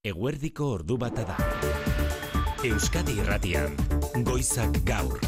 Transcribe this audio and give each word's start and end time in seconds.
Eguerdiko 0.00 0.64
ordu 0.78 0.94
bata 0.96 1.26
da. 1.28 1.34
Euskadi 2.64 3.18
Irratian, 3.20 3.74
Goizak 4.24 4.78
Gaur. 4.88 5.18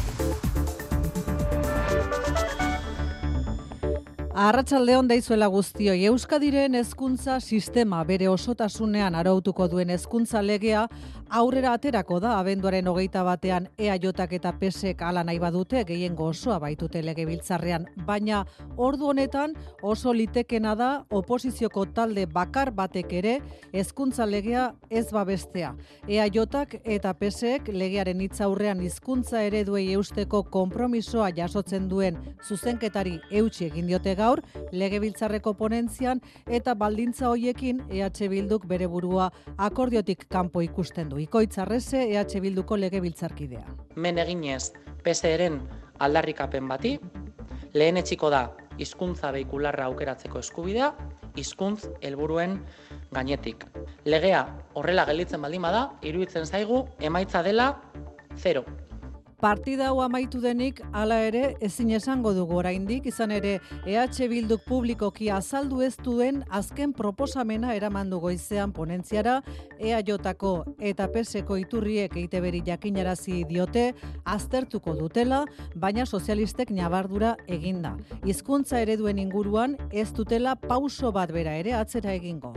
Arratsaldeon 4.33 5.05
daizuela 5.11 5.45
guztioi 5.53 6.07
Euskadiren 6.09 6.73
hezkuntza 6.73 7.35
sistema 7.37 7.99
bere 8.03 8.31
osotasunean 8.31 9.13
arautuko 9.13 9.67
duen 9.69 9.93
hezkuntza 9.93 10.41
legea 10.41 10.87
aurrera 11.33 11.71
aterako 11.73 12.19
da 12.21 12.35
abenduaren 12.37 12.85
hogeita 12.87 13.23
batean 13.25 13.65
EAJak 13.81 14.35
eta 14.37 14.51
PSek 14.59 14.99
ala 15.01 15.23
nahi 15.25 15.39
badute 15.41 15.79
gehiengo 15.89 16.27
osoa 16.29 16.59
baitute 16.61 17.01
legebiltzarrean, 17.01 17.87
baina 18.05 18.43
ordu 18.77 19.07
honetan 19.09 19.55
oso 19.81 20.13
litekena 20.13 20.75
da 20.77 20.89
oposizioko 21.09 21.87
talde 21.95 22.27
bakar 22.35 22.69
batek 22.71 23.15
ere 23.21 23.33
hezkuntza 23.73 24.27
legea 24.29 24.67
ez 24.91 25.07
babestea. 25.09 25.71
EAJak 26.07 26.75
eta 26.83 27.15
PSek 27.17 27.73
legearen 27.73 28.21
hitzaurrean 28.21 28.85
hizkuntza 28.85 29.41
ereduei 29.41 29.87
eusteko 29.97 30.43
konpromisoa 30.43 31.31
jasotzen 31.33 31.89
duen 31.89 32.21
zuzenketari 32.45 33.15
eutsi 33.31 33.71
egin 33.71 33.89
diote 33.89 34.13
gaur 34.21 34.43
legebiltzarreko 34.71 35.55
ponentzian 35.57 36.21
eta 36.45 36.77
baldintza 36.77 37.33
hoiekin 37.33 37.81
EH 37.89 38.29
Bilduk 38.29 38.69
bere 38.69 38.85
burua 38.87 39.31
akordiotik 39.57 40.27
kanpo 40.29 40.61
ikusten 40.61 41.09
du. 41.09 41.22
Ikoitz 41.23 41.57
Arrese 41.59 42.01
EH 42.11 42.41
Bilduko 42.43 42.75
legebiltzarkidea. 42.75 43.63
Men 43.95 44.17
eginez 44.19 44.73
PSeren 45.05 45.61
aldarrikapen 46.03 46.67
bati 46.67 46.97
lehen 47.77 47.99
etxiko 48.01 48.31
da 48.33 48.41
hizkuntza 48.81 49.31
beikularra 49.31 49.85
aukeratzeko 49.91 50.41
eskubidea 50.43 50.91
hizkuntz 51.39 51.87
helburuen 52.01 52.57
gainetik. 53.15 53.63
Legea 54.03 54.43
horrela 54.75 55.05
gelditzen 55.07 55.41
baldin 55.45 55.63
bada, 55.63 55.85
iruditzen 56.03 56.45
zaigu 56.45 56.83
emaitza 56.99 57.43
dela 57.45 57.69
0 58.43 58.65
partida 59.43 59.89
hau 59.89 59.99
amaitu 59.99 60.39
denik 60.39 60.77
hala 60.95 61.17
ere 61.27 61.57
ezin 61.67 61.89
esango 61.97 62.31
dugu. 62.31 62.55
Oraindik 62.61 63.09
izan 63.11 63.31
ere 63.35 63.57
EH 63.83 64.29
Bilduk 64.31 64.61
publikoki 64.63 65.27
azaldu 65.35 65.81
ez 65.83 65.97
duen 65.99 66.45
azken 66.49 66.93
proposamena 66.95 67.73
eraman 67.75 68.09
du 68.09 68.21
goizean 68.23 68.71
ponentziara 68.71 69.41
EAJko 69.79 70.53
eta 70.79 71.09
PSeko 71.11 71.57
iturriek 71.59 72.15
eiteberi 72.21 72.61
jakinarazi 72.63 73.43
diote 73.49 73.89
aztertuko 74.23 74.95
dutela 74.95 75.43
baina 75.75 76.05
sozialistek 76.05 76.71
nabardura 76.71 77.35
eginda 77.47 77.97
hizkuntza 78.23 78.79
ereduen 78.79 79.19
inguruan 79.19 79.75
ez 79.91 80.13
dutela 80.13 80.55
pauso 80.55 81.11
bat 81.11 81.35
bera 81.35 81.57
ere 81.59 81.75
atzera 81.81 82.15
egingo 82.15 82.53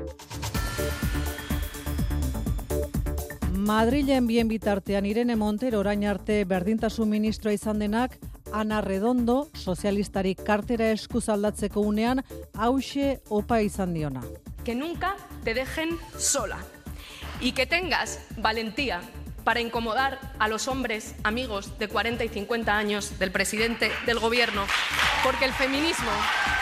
Madrilen 3.66 4.28
bien 4.28 4.46
bitartean 4.46 5.06
Irene 5.10 5.34
Montero 5.34 5.80
orain 5.80 6.04
arte 6.06 6.44
berdintasun 6.46 7.08
ministroa 7.10 7.50
izan 7.56 7.80
denak 7.82 8.12
Ana 8.54 8.78
Redondo 8.80 9.48
sozialistari 9.58 10.36
kartera 10.38 10.92
eskuz 10.94 11.24
aldatzeko 11.34 11.82
unean 11.82 12.22
hause 12.54 13.16
opa 13.28 13.58
izan 13.66 13.96
diona. 13.98 14.22
Que 14.62 14.76
nunca 14.76 15.16
te 15.42 15.52
dejen 15.54 15.98
sola 16.16 16.60
y 17.40 17.52
que 17.58 17.66
tengas 17.66 18.20
valentía 18.38 19.00
para 19.46 19.60
incomodar 19.60 20.18
a 20.40 20.48
los 20.48 20.66
hombres 20.66 21.14
amigos 21.22 21.78
de 21.78 21.86
40 21.86 22.24
y 22.24 22.28
50 22.28 22.76
años 22.76 23.16
del 23.20 23.30
presidente 23.30 23.92
del 24.04 24.18
gobierno, 24.18 24.64
porque 25.22 25.44
el 25.44 25.52
feminismo... 25.52 26.10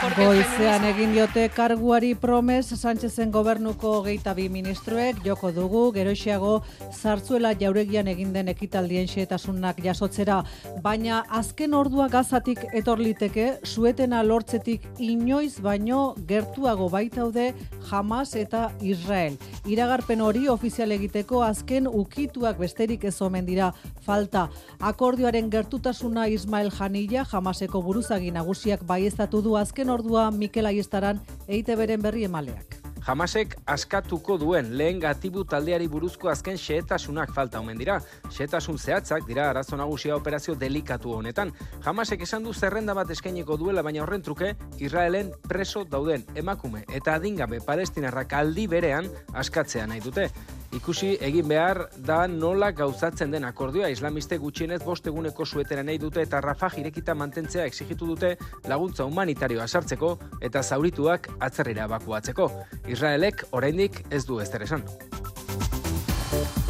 Porque 0.02 0.26
Goizean 0.26 0.84
egin 0.84 1.14
diote 1.14 1.46
karguari 1.48 2.14
promes 2.14 2.66
Sánchezen 2.66 3.30
gobernuko 3.32 4.02
geita 4.04 4.34
bi 4.36 4.50
ministroek 4.52 5.22
joko 5.24 5.48
dugu, 5.54 5.84
geroxiago 5.94 6.58
zartzuela 6.92 7.54
jauregian 7.56 8.10
egin 8.12 8.34
den 8.34 8.50
ekitaldien 8.52 9.08
xetasunak 9.08 9.80
jasotzera, 9.80 10.42
baina 10.82 11.22
azken 11.30 11.72
ordua 11.78 12.10
gazatik 12.12 12.66
etorliteke, 12.74 13.60
suetena 13.64 14.20
lortzetik 14.26 14.84
inoiz 14.98 15.62
baino 15.62 16.02
gertuago 16.28 16.90
baitaude 16.92 17.54
Hamas 17.88 18.34
eta 18.36 18.74
Israel. 18.82 19.38
Iragarpen 19.64 20.20
hori 20.20 20.48
ofizial 20.52 20.92
egiteko 20.92 21.40
azken 21.46 21.88
ukituak 21.88 22.58
beste 22.58 22.73
besterik 22.74 23.04
ez 23.04 23.22
omen 23.22 23.46
dira 23.46 23.72
falta. 24.02 24.48
Akordioaren 24.80 25.50
gertutasuna 25.50 26.26
Ismael 26.26 26.72
Janilla, 26.74 27.24
jamaseko 27.24 27.82
buruzagi 27.82 28.32
nagusiak 28.34 28.82
baiestatu 28.84 29.42
du 29.42 29.56
azken 29.56 29.90
ordua 29.90 30.30
Mikel 30.30 30.66
Aiestaran 30.66 31.20
eite 31.46 31.76
beren 31.76 32.02
berri 32.02 32.24
emaleak. 32.24 32.80
Jamasek 33.04 33.58
askatuko 33.68 34.38
duen 34.40 34.70
lehen 34.78 34.98
gatibu 34.98 35.42
taldeari 35.44 35.86
buruzko 35.92 36.30
azken 36.32 36.56
xehetasunak 36.56 37.34
falta 37.36 37.60
omen 37.60 37.76
dira. 37.78 37.98
Xehetasun 38.32 38.78
zehatzak 38.78 39.26
dira 39.28 39.50
arazo 39.50 39.76
nagusia 39.76 40.16
operazio 40.16 40.54
delikatu 40.54 41.12
honetan. 41.12 41.52
Jamasek 41.84 42.24
esan 42.24 42.42
du 42.42 42.54
zerrenda 42.54 42.94
bat 42.94 43.10
eskaineko 43.10 43.58
duela 43.60 43.82
baina 43.82 44.02
horren 44.02 44.22
truke 44.22 44.54
Israelen 44.80 45.30
preso 45.46 45.84
dauden 45.84 46.24
emakume 46.34 46.86
eta 46.88 47.18
adingabe 47.20 47.60
palestinarrak 47.60 48.32
aldi 48.32 48.66
berean 48.66 49.10
askatzea 49.34 49.86
nahi 49.86 50.00
dute. 50.00 50.30
Ikusi 50.74 51.12
egin 51.22 51.46
behar 51.46 51.84
da 52.06 52.24
nola 52.26 52.72
gauzatzen 52.74 53.30
den 53.30 53.44
akordioa 53.46 53.90
islamiste 53.94 54.38
gutxienez 54.42 54.80
bost 54.82 55.06
eguneko 55.06 55.46
suetera 55.46 55.84
nahi 55.86 56.00
dute 56.02 56.24
eta 56.26 56.40
Rafah 56.42 56.72
irekita 56.82 57.14
mantentzea 57.14 57.66
exigitu 57.70 58.08
dute 58.10 58.34
laguntza 58.68 59.06
humanitarioa 59.06 59.68
sartzeko 59.68 60.16
eta 60.42 60.62
zaurituak 60.62 61.30
atzerrera 61.38 61.86
bakuatzeko. 61.94 62.50
Israelek 62.90 63.46
oraindik 63.52 64.02
ez 64.10 64.24
du 64.26 64.40
ez 64.40 64.50
esan. 64.54 64.82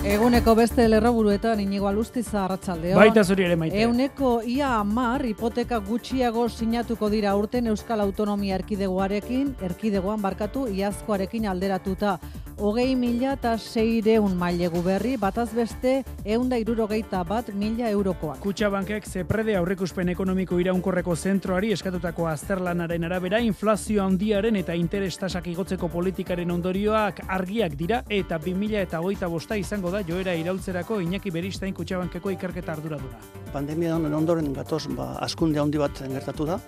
Eguneko 0.04 0.52
beste 0.52 0.84
lerroburuetan 0.84 1.60
inigo 1.62 1.86
alustiza 1.88 2.42
arratsaldeo. 2.44 2.98
Baita 2.98 3.22
zuri 3.24 3.46
ere 3.46 3.56
maite. 3.56 3.80
Euneko 3.86 4.42
ia 4.44 4.74
amar 4.76 5.24
hipoteka 5.24 5.78
gutxiago 5.80 6.44
sinatuko 6.50 7.08
dira 7.08 7.32
urten 7.40 7.72
Euskal 7.72 8.04
Autonomia 8.04 8.58
Erkidegoarekin, 8.58 9.54
erkidegoan 9.64 10.20
barkatu 10.20 10.66
iazkoarekin 10.68 11.48
alderatuta 11.48 12.18
hogei 12.58 12.94
mila 12.96 13.32
eta 13.34 13.54
seireun 13.58 14.36
mailegu 14.38 14.82
berri, 14.84 15.16
bataz 15.20 15.48
beste 15.54 15.94
eunda 16.24 16.58
irurogeita 16.60 17.22
bat 17.26 17.50
mila 17.54 17.88
eurokoak. 17.90 18.38
Kutsa 18.42 18.70
bankek 18.70 19.06
zeprede 19.08 19.56
aurrekuspen 19.58 20.08
ekonomiko 20.12 20.58
iraunkorreko 20.62 21.16
zentroari 21.16 21.72
eskatutako 21.74 22.28
azterlanaren 22.30 23.04
arabera 23.04 23.40
inflazio 23.42 24.04
handiaren 24.04 24.56
eta 24.60 24.76
interestasak 24.78 25.48
igotzeko 25.54 25.88
politikaren 25.92 26.50
ondorioak 26.54 27.24
argiak 27.28 27.76
dira 27.78 28.02
eta 28.08 28.38
2000 28.38 28.82
eta 28.84 29.00
hogeita 29.00 29.28
bosta 29.28 29.56
izango 29.56 29.90
da 29.90 30.02
joera 30.06 30.34
iraultzerako 30.34 31.00
Iñaki 31.04 31.32
Beristain 31.34 31.74
Kutxabankeko 31.74 32.30
ikerketa 32.36 32.72
arduradura. 32.72 33.20
Pandemia 33.52 33.96
honen 33.96 34.14
ondoren 34.14 34.52
gatoz 34.54 34.86
ba, 34.96 35.14
askunde 35.22 35.60
handi 35.60 35.78
bat 35.78 36.02
gertatu 36.10 36.46
da, 36.46 36.58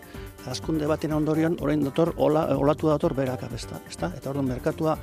askunde 0.51 0.87
baten 0.87 1.13
ondorion 1.17 1.57
orain 1.63 1.83
dator 1.85 2.13
ola, 2.23 2.47
olatu 2.57 2.91
dator 2.91 3.15
berak 3.15 3.43
abesta, 3.47 3.81
ezta? 3.89 4.11
Eta 4.17 4.31
orduan 4.31 4.49
merkatua 4.49 4.97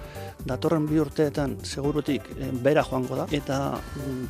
datorren 0.73 0.87
bi 0.89 0.99
urteetan 0.99 1.57
segurutik 1.63 2.25
e, 2.33 2.49
bera 2.63 2.83
joango 2.83 3.15
da 3.15 3.25
eta 3.31 3.79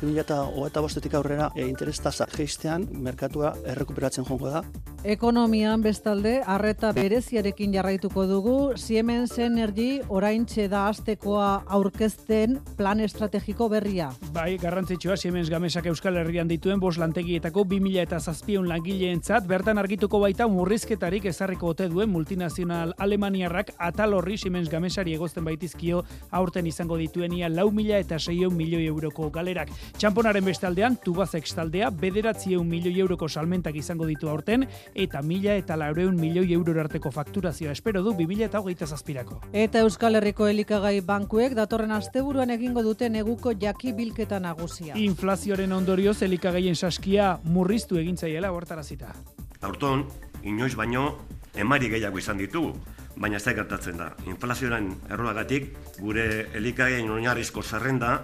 2025etik 0.02 1.12
mm, 1.12 1.16
aurrera 1.16 1.50
e, 1.56 1.64
interes 1.66 2.00
tasa 2.04 2.26
jeistean 2.28 2.84
merkatua 2.92 3.54
errekuperatzen 3.64 4.26
joango 4.28 4.50
da. 4.50 4.62
Ekonomian 5.04 5.82
bestalde 5.84 6.38
harreta 6.48 6.92
bereziarekin 6.96 7.72
jarraituko 7.74 8.24
dugu 8.26 8.56
Siemens 8.80 9.38
Energy 9.38 10.00
oraintxe 10.08 10.66
da 10.72 10.86
astekoa 10.88 11.64
aurkezten 11.68 12.58
plan 12.76 13.00
estrategiko 13.04 13.68
berria. 13.68 14.10
Bai, 14.32 14.56
garrantzitsua 14.60 15.16
Siemens 15.20 15.50
Gamesak 15.52 15.86
Euskal 15.92 16.16
Herrian 16.16 16.48
dituen 16.48 16.80
bos 16.80 16.96
lantegietako 17.00 17.66
2000 17.68 18.04
eta 18.04 18.20
zazpion 18.20 18.68
langileentzat 18.68 19.48
bertan 19.48 19.78
argituko 19.78 20.20
baita 20.24 20.48
murrizketa 20.48 20.74
murrizketarik 20.74 21.24
ezarriko 21.28 21.68
ote 21.70 21.88
duen 21.88 22.08
multinazional 22.10 22.94
Alemaniarrak 22.98 23.74
atal 23.78 24.14
horri 24.16 24.38
Siemens 24.38 24.70
Gamesari 24.72 25.14
egozten 25.14 25.44
baitizkio 25.44 26.04
aurten 26.34 26.66
izango 26.66 26.98
dituenia 27.00 27.48
lau 27.48 27.70
mila 27.72 27.98
eta 28.02 28.18
seion 28.18 28.54
milioi 28.56 28.86
euroko 28.90 29.30
galerak. 29.30 29.70
Txamponaren 29.98 30.44
bestaldean, 30.44 30.98
Tubazek 31.04 31.48
taldea 31.54 31.90
bederatzieun 31.90 32.66
milioi 32.68 32.98
euroko 33.00 33.28
salmentak 33.28 33.76
izango 33.76 34.06
ditu 34.06 34.28
aurten 34.28 34.66
eta 34.94 35.22
mila 35.22 35.54
eta 35.60 35.76
laureun 35.76 36.16
milioi 36.20 36.52
euro 36.52 36.74
arteko 36.80 37.10
fakturazioa 37.10 37.72
espero 37.72 38.02
du 38.02 38.12
2000 38.12 38.48
eta 38.48 38.60
hogeita 38.60 38.86
zazpirako. 38.86 39.40
Eta 39.52 39.84
Euskal 39.84 40.18
Herriko 40.18 40.48
elikagai 40.48 41.00
bankuek 41.00 41.54
datorren 41.54 41.92
asteburuan 41.92 42.50
egingo 42.50 42.82
dute 42.82 43.08
neguko 43.08 43.52
jaki 43.52 43.92
bilketa 43.92 44.40
nagusia. 44.40 44.96
Inflazioaren 44.98 45.72
ondorioz 45.72 46.20
elikagaien 46.22 46.74
saskia 46.74 47.38
murriztu 47.44 47.98
egintzaiela 48.00 48.50
hortarazita. 48.52 49.14
Aurton, 49.62 50.06
inoiz 50.42 50.74
baino 50.76 51.06
emari 51.54 51.88
gehiago 51.88 52.18
izan 52.18 52.38
ditugu. 52.38 52.74
Baina 53.16 53.38
ez 53.38 53.44
da 53.46 53.54
gertatzen 53.54 54.00
da. 54.00 54.08
Inflazioaren 54.26 54.88
erroagatik 55.14 55.70
gure 56.00 56.24
elikaien 56.58 57.10
oinarrizko 57.10 57.62
zerrenda 57.62 58.16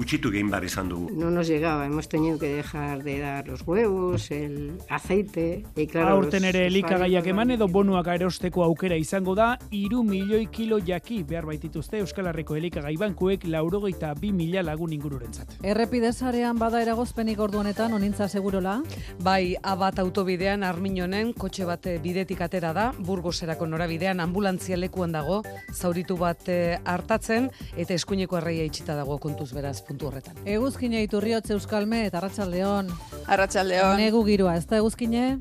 gutxitu 0.00 0.30
egin 0.32 0.48
behar 0.48 0.64
izan 0.64 0.88
dugu. 0.88 1.10
No 1.12 1.30
nos 1.30 1.48
llegaba, 1.48 1.84
hemos 1.86 2.08
tenido 2.08 2.38
que 2.38 2.48
dejar 2.48 3.02
de 3.02 3.18
dar 3.20 3.46
los 3.46 3.62
huevos, 3.66 4.30
el 4.30 4.78
aceite, 4.88 5.64
y 5.76 5.86
claro... 5.86 6.14
Aurten 6.16 6.44
ere 6.48 6.66
elikagaiak 6.66 7.26
eman 7.28 7.52
edo 7.52 7.68
bonuak 7.68 8.08
erosteko 8.14 8.64
aukera 8.64 8.96
izango 8.96 9.34
da, 9.36 9.50
iru 9.70 10.02
milioi 10.06 10.46
kilo 10.48 10.78
jaki 10.80 11.22
behar 11.28 11.46
baitituzte 11.50 12.00
Euskal 12.00 12.30
Herriko 12.30 12.56
elikagai 12.56 12.94
bankuek 13.00 13.44
laurogeita 13.44 14.14
bi 14.20 14.32
mila 14.32 14.62
lagun 14.64 14.94
ingururentzat. 14.96 15.58
Errepidezarean 15.62 16.58
bada 16.58 16.80
eragozpenik 16.80 17.40
ordu 17.40 17.60
honetan, 17.60 17.92
onintza 17.92 18.28
segurola? 18.28 18.78
Bai, 19.20 19.54
abat 19.62 20.00
autobidean 20.00 20.64
arminonen 20.64 21.34
kotxe 21.36 21.68
bat 21.68 21.90
eh, 21.90 21.98
bidetik 22.02 22.40
atera 22.46 22.72
da, 22.76 22.88
burgoserako 22.96 23.68
norabidean 23.68 24.24
ambulantzia 24.24 24.80
lekuan 24.80 25.12
dago, 25.12 25.42
zauritu 25.74 26.16
bat 26.16 26.48
eh, 26.48 26.78
hartatzen, 26.84 27.50
eta 27.76 27.94
eskuineko 27.94 28.40
erreia 28.40 28.64
itxita 28.64 28.96
dago 28.96 29.20
kontuz 29.20 29.50
beraz 29.52 29.80
puntu 29.90 30.10
horretan. 30.10 30.38
Eguzkine 30.46 31.02
iturriotze 31.06 31.56
euskalme 31.56 32.04
eta 32.06 32.22
arratsaldeon. 32.22 32.94
Arratsaldeon. 33.26 33.98
Negu 33.98 34.22
giroa, 34.28 34.56
ez 34.60 34.68
da 34.70 34.78
eguzkine? 34.78 35.34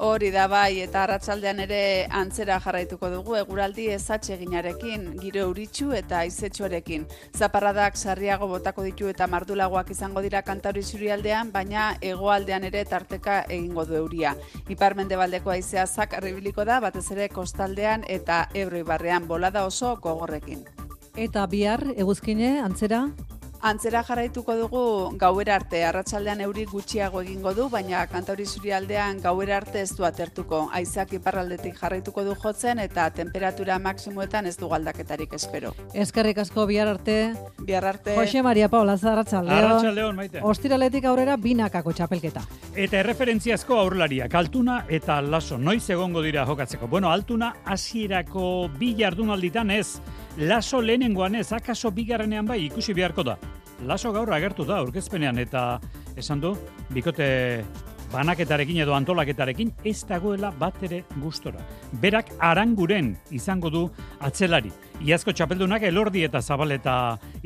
Hori 0.00 0.30
da 0.32 0.46
bai, 0.48 0.80
eta 0.80 1.02
arratsaldean 1.02 1.58
ere 1.60 1.80
antzera 2.16 2.54
jarraituko 2.64 3.10
dugu 3.12 3.34
eguraldi 3.36 3.90
ezatxeginarekin, 3.92 5.02
giro 5.20 5.42
euritxu 5.44 5.90
eta 5.92 6.22
izetxoarekin. 6.24 7.04
Zaparradak 7.36 7.98
sarriago 8.00 8.48
botako 8.48 8.86
ditu 8.86 9.10
eta 9.12 9.26
mardulagoak 9.28 9.90
izango 9.92 10.22
dira 10.24 10.40
kantauri 10.46 10.80
zurialdean, 10.82 11.50
baina 11.52 11.90
hegoaldean 12.00 12.64
ere 12.70 12.86
tarteka 12.88 13.42
egingo 13.42 13.84
du 13.84 13.98
euria. 13.98 14.32
Iparmende 14.72 15.20
baldeko 15.20 15.52
aizea 15.52 15.84
zak 15.86 16.16
arribiliko 16.16 16.64
da, 16.64 16.78
batez 16.80 17.04
ere 17.12 17.28
kostaldean 17.28 18.06
eta 18.08 18.46
ebroi 18.54 18.82
barrean 18.88 19.28
bolada 19.28 19.66
oso 19.68 19.98
gogorrekin. 20.00 20.64
Eta 21.28 21.44
bihar, 21.44 21.84
eguzkine, 21.98 22.54
antzera? 22.64 23.10
Antzera 23.62 24.00
jarraituko 24.02 24.54
dugu 24.56 24.82
gauera 25.20 25.54
arte, 25.58 25.82
arratsaldean 25.84 26.40
euri 26.40 26.64
gutxiago 26.64 27.20
egingo 27.20 27.52
du, 27.52 27.68
baina 27.68 28.06
kantauri 28.08 28.46
zurialdean 28.46 29.20
gauera 29.20 29.58
arte 29.58 29.82
ez 29.82 29.90
du 29.96 30.06
atertuko. 30.08 30.62
Aizak 30.72 31.12
iparraldetik 31.18 31.76
jarraituko 31.76 32.24
du 32.24 32.34
jotzen 32.40 32.80
eta 32.80 33.10
temperatura 33.12 33.78
maksimuetan 33.78 34.48
ez 34.48 34.56
du 34.56 34.68
galdaketarik 34.68 35.34
espero. 35.36 35.74
Eskerrik 35.92 36.40
asko 36.40 36.64
bihar 36.66 36.88
arte. 36.88 37.18
Bihar 37.58 37.84
arte. 37.84 38.16
Jose 38.16 38.42
Maria 38.42 38.70
Paula 38.72 38.96
Zarratxaldeon. 38.96 39.58
Arratsaldeon, 39.58 40.16
maite. 40.16 40.40
Ostiraletik 40.42 41.04
aurrera 41.04 41.36
binakako 41.36 41.92
txapelketa. 41.92 42.46
Eta 42.74 43.00
erreferentziazko 43.04 43.76
aurlaria, 43.76 44.28
Altuna 44.40 44.86
eta 44.88 45.20
Laso, 45.20 45.58
noiz 45.58 45.84
egongo 45.92 46.22
dira 46.24 46.46
jokatzeko. 46.48 46.88
Bueno, 46.88 47.10
Altuna 47.12 47.52
hasierako 47.66 48.70
bi 48.78 48.94
jardunalditan 48.96 49.70
ez, 49.70 50.00
Laso 50.38 50.80
lehenengoan 50.80 51.34
ez, 51.34 51.52
akaso 51.52 51.90
bigarrenean 51.90 52.46
bai 52.46 52.60
ikusi 52.66 52.94
beharko 52.94 53.24
da. 53.26 53.36
Laso 53.86 54.12
gaur 54.12 54.30
agertu 54.32 54.64
da 54.64 54.78
aurkezpenean 54.78 55.38
eta 55.42 55.80
esan 56.16 56.40
du, 56.40 56.54
bikote 56.94 57.64
banaketarekin 58.12 58.82
edo 58.84 58.94
antolaketarekin 58.94 59.72
ez 59.84 60.04
dagoela 60.06 60.50
bat 60.58 60.76
ere 60.86 61.02
gustora. 61.22 61.60
Berak 62.02 62.32
aranguren 62.38 63.16
izango 63.30 63.70
du 63.70 63.84
atzelari. 64.20 64.72
Iazko 65.00 65.32
txapeldunak 65.32 65.80
elordi 65.88 66.26
eta 66.26 66.42
zabaleta 66.44 66.94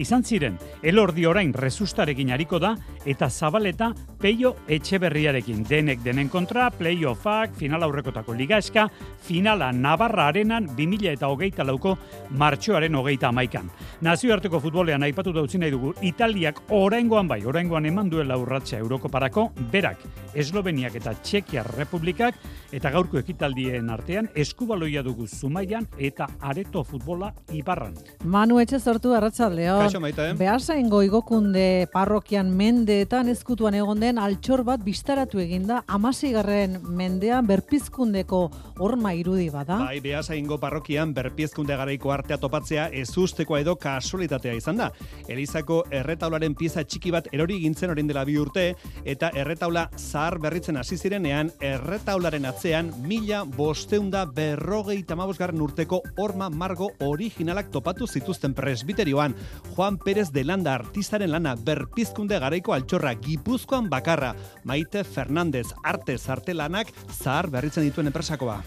izan 0.02 0.24
ziren. 0.26 0.56
Elordi 0.82 1.22
orain 1.30 1.52
resustarekin 1.54 2.32
hariko 2.34 2.58
da 2.58 2.72
eta 3.06 3.28
zabaleta 3.30 3.92
peio 4.18 4.56
etxeberriarekin. 4.66 5.62
Denek 5.68 6.02
denen 6.02 6.28
kontra, 6.32 6.66
playoffak, 6.74 7.54
final 7.54 7.86
aurrekotako 7.86 8.34
ligaeska, 8.34 8.88
finala 9.22 9.70
Navarra 9.72 10.26
arenan 10.32 10.66
2000 10.74 11.12
eta 11.12 11.30
hogeita 11.30 11.64
lauko 11.64 11.94
martxoaren 12.40 12.98
hogeita 12.98 13.30
amaikan. 13.30 13.70
Nazioarteko 14.02 14.58
futbolean 14.58 15.06
aipatu 15.06 15.32
dautzi 15.32 15.62
nahi 15.62 15.70
dugu, 15.70 15.94
Italiak 16.02 16.58
oraingoan 16.74 17.30
bai, 17.30 17.44
oraingoan 17.46 17.86
eman 17.86 18.10
duela 18.10 18.36
urratsa 18.40 18.80
Eurokoparako, 18.82 19.52
berak, 19.70 20.02
Esloveniak 20.34 20.98
eta 20.98 21.14
Txekiar 21.22 21.70
Republikak, 21.78 22.34
eta 22.74 22.90
gaurko 22.90 23.22
ekitaldien 23.22 23.94
artean, 23.94 24.28
eskubaloia 24.34 25.06
dugu 25.06 25.28
Zumaian 25.30 25.86
eta 25.98 26.26
areto 26.42 26.82
futbola 26.82 27.30
Ibarran. 27.52 27.94
Manu 28.25 28.58
etxe 28.62 28.81
sortu 28.81 29.12
arratsaldeon. 29.14 29.85
Kaixo 29.85 30.00
maite. 30.00 30.31
Behasain 30.38 30.88
goigokunde 30.91 31.87
parrokian 31.93 32.50
mendeetan 32.56 33.29
ezkutuan 33.32 33.75
egon 33.79 34.00
den 34.00 34.19
altxor 34.19 34.64
bat 34.64 34.82
bistaratu 34.85 35.41
eginda 35.43 35.82
amaseigarren 35.87 36.81
mendean 36.82 37.46
berpizkundeko 37.46 38.41
horma 38.79 39.14
irudi 39.14 39.50
bada. 39.52 39.79
Bai, 39.85 40.00
behasaingo 40.05 40.58
parrokian 40.62 41.14
berpizkunde 41.14 41.76
garaiko 41.76 42.12
artea 42.14 42.38
topatzea 42.41 42.88
ezusteko 43.02 43.58
edo 43.58 43.76
kasualitatea 43.76 44.55
izan 44.58 44.81
da. 44.82 44.91
Elizako 45.29 45.82
erretaularen 45.94 46.56
pieza 46.58 46.85
txiki 46.85 47.12
bat 47.14 47.29
erori 47.32 47.61
gintzen 47.62 47.93
orain 47.94 48.08
dela 48.08 48.25
bi 48.25 48.38
urte 48.41 48.67
eta 49.05 49.31
erretaula 49.35 49.88
zahar 49.99 50.38
berritzen 50.43 50.76
hasi 50.81 50.96
zirenean 50.96 51.52
erretaularen 51.61 52.49
atzean 52.50 52.91
mila 53.06 53.44
bosteunda 53.44 54.25
berrogei 54.26 55.02
tamabosgarren 55.06 55.61
urteko 55.61 56.00
horma 56.17 56.50
margo 56.50 56.91
originalak 57.34 57.70
topatu 57.70 58.06
zituzten 58.06 58.54
presbiterioan. 58.54 59.34
Juan 59.75 59.98
Pérez 59.98 60.31
de 60.31 60.44
Landa 60.44 60.75
artistaren 60.75 61.32
lana 61.32 61.56
berpizkunde 61.56 62.38
garaiko 62.38 62.72
altxorra 62.72 63.14
gipuzkoan 63.19 63.90
bakarra. 63.90 64.36
Maite 64.62 65.02
Fernandez 65.02 65.66
arte 65.82 66.16
zartelanak 66.16 66.92
zahar 67.10 67.50
berritzen 67.50 67.82
dituen 67.82 68.06
enpresakoa. 68.06 68.62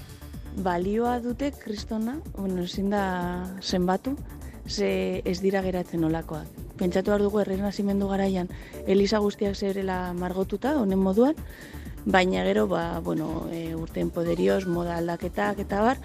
balioa 0.58 1.20
dute 1.22 1.52
kristona, 1.52 2.16
bueno, 2.36 2.64
ezin 2.64 2.90
da 2.90 3.46
zenbatu, 3.62 4.16
ze 4.66 5.22
ez 5.24 5.40
dira 5.40 5.62
geratzen 5.62 6.04
olakoak. 6.04 6.48
Pentsatu 6.80 7.12
behar 7.12 7.22
dugu 7.22 7.40
errenazimendu 7.44 8.08
garaian 8.10 8.50
Elisa 8.88 9.20
guztiak 9.20 9.54
zerela 9.56 10.14
margotuta, 10.18 10.74
honen 10.82 10.98
moduan, 10.98 11.36
baina 12.06 12.44
gero, 12.44 12.66
ba, 12.68 13.00
bueno, 13.06 13.46
e, 13.52 13.76
urten 13.76 14.10
poderioz, 14.10 14.66
moda 14.66 14.98
aldaketak 14.98 15.60
eta 15.60 15.82
bar, 15.82 16.02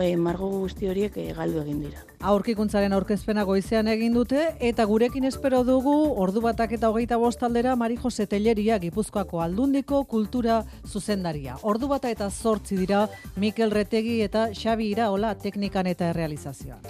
e, 0.00 0.16
margo 0.16 0.48
guzti 0.50 0.88
horiek 0.88 1.16
e, 1.16 1.32
galdu 1.36 1.62
egin 1.62 1.80
dira. 1.84 2.02
Aurkikuntzaren 2.32 2.92
aurkezpena 2.96 3.44
goizean 3.48 3.88
egin 3.92 4.14
dute 4.16 4.44
eta 4.60 4.84
gurekin 4.88 5.24
espero 5.28 5.62
dugu 5.64 5.94
ordu 6.24 6.42
batak 6.44 6.76
eta 6.78 6.90
hogeita 6.90 7.18
bostaldera 7.20 7.76
Mari 7.76 7.98
Jose 8.02 8.26
Telleria 8.26 8.78
Gipuzkoako 8.82 9.42
aldundiko 9.42 10.04
kultura 10.04 10.62
zuzendaria. 10.86 11.58
Ordu 11.62 11.88
bata 11.88 12.10
eta 12.10 12.30
zortzi 12.30 12.76
dira 12.76 13.06
Mikel 13.36 13.70
Retegi 13.70 14.20
eta 14.22 14.48
Xabi 14.54 14.90
Iraola 14.92 15.34
teknikan 15.34 15.86
eta 15.86 16.10
errealizazioan. 16.12 16.80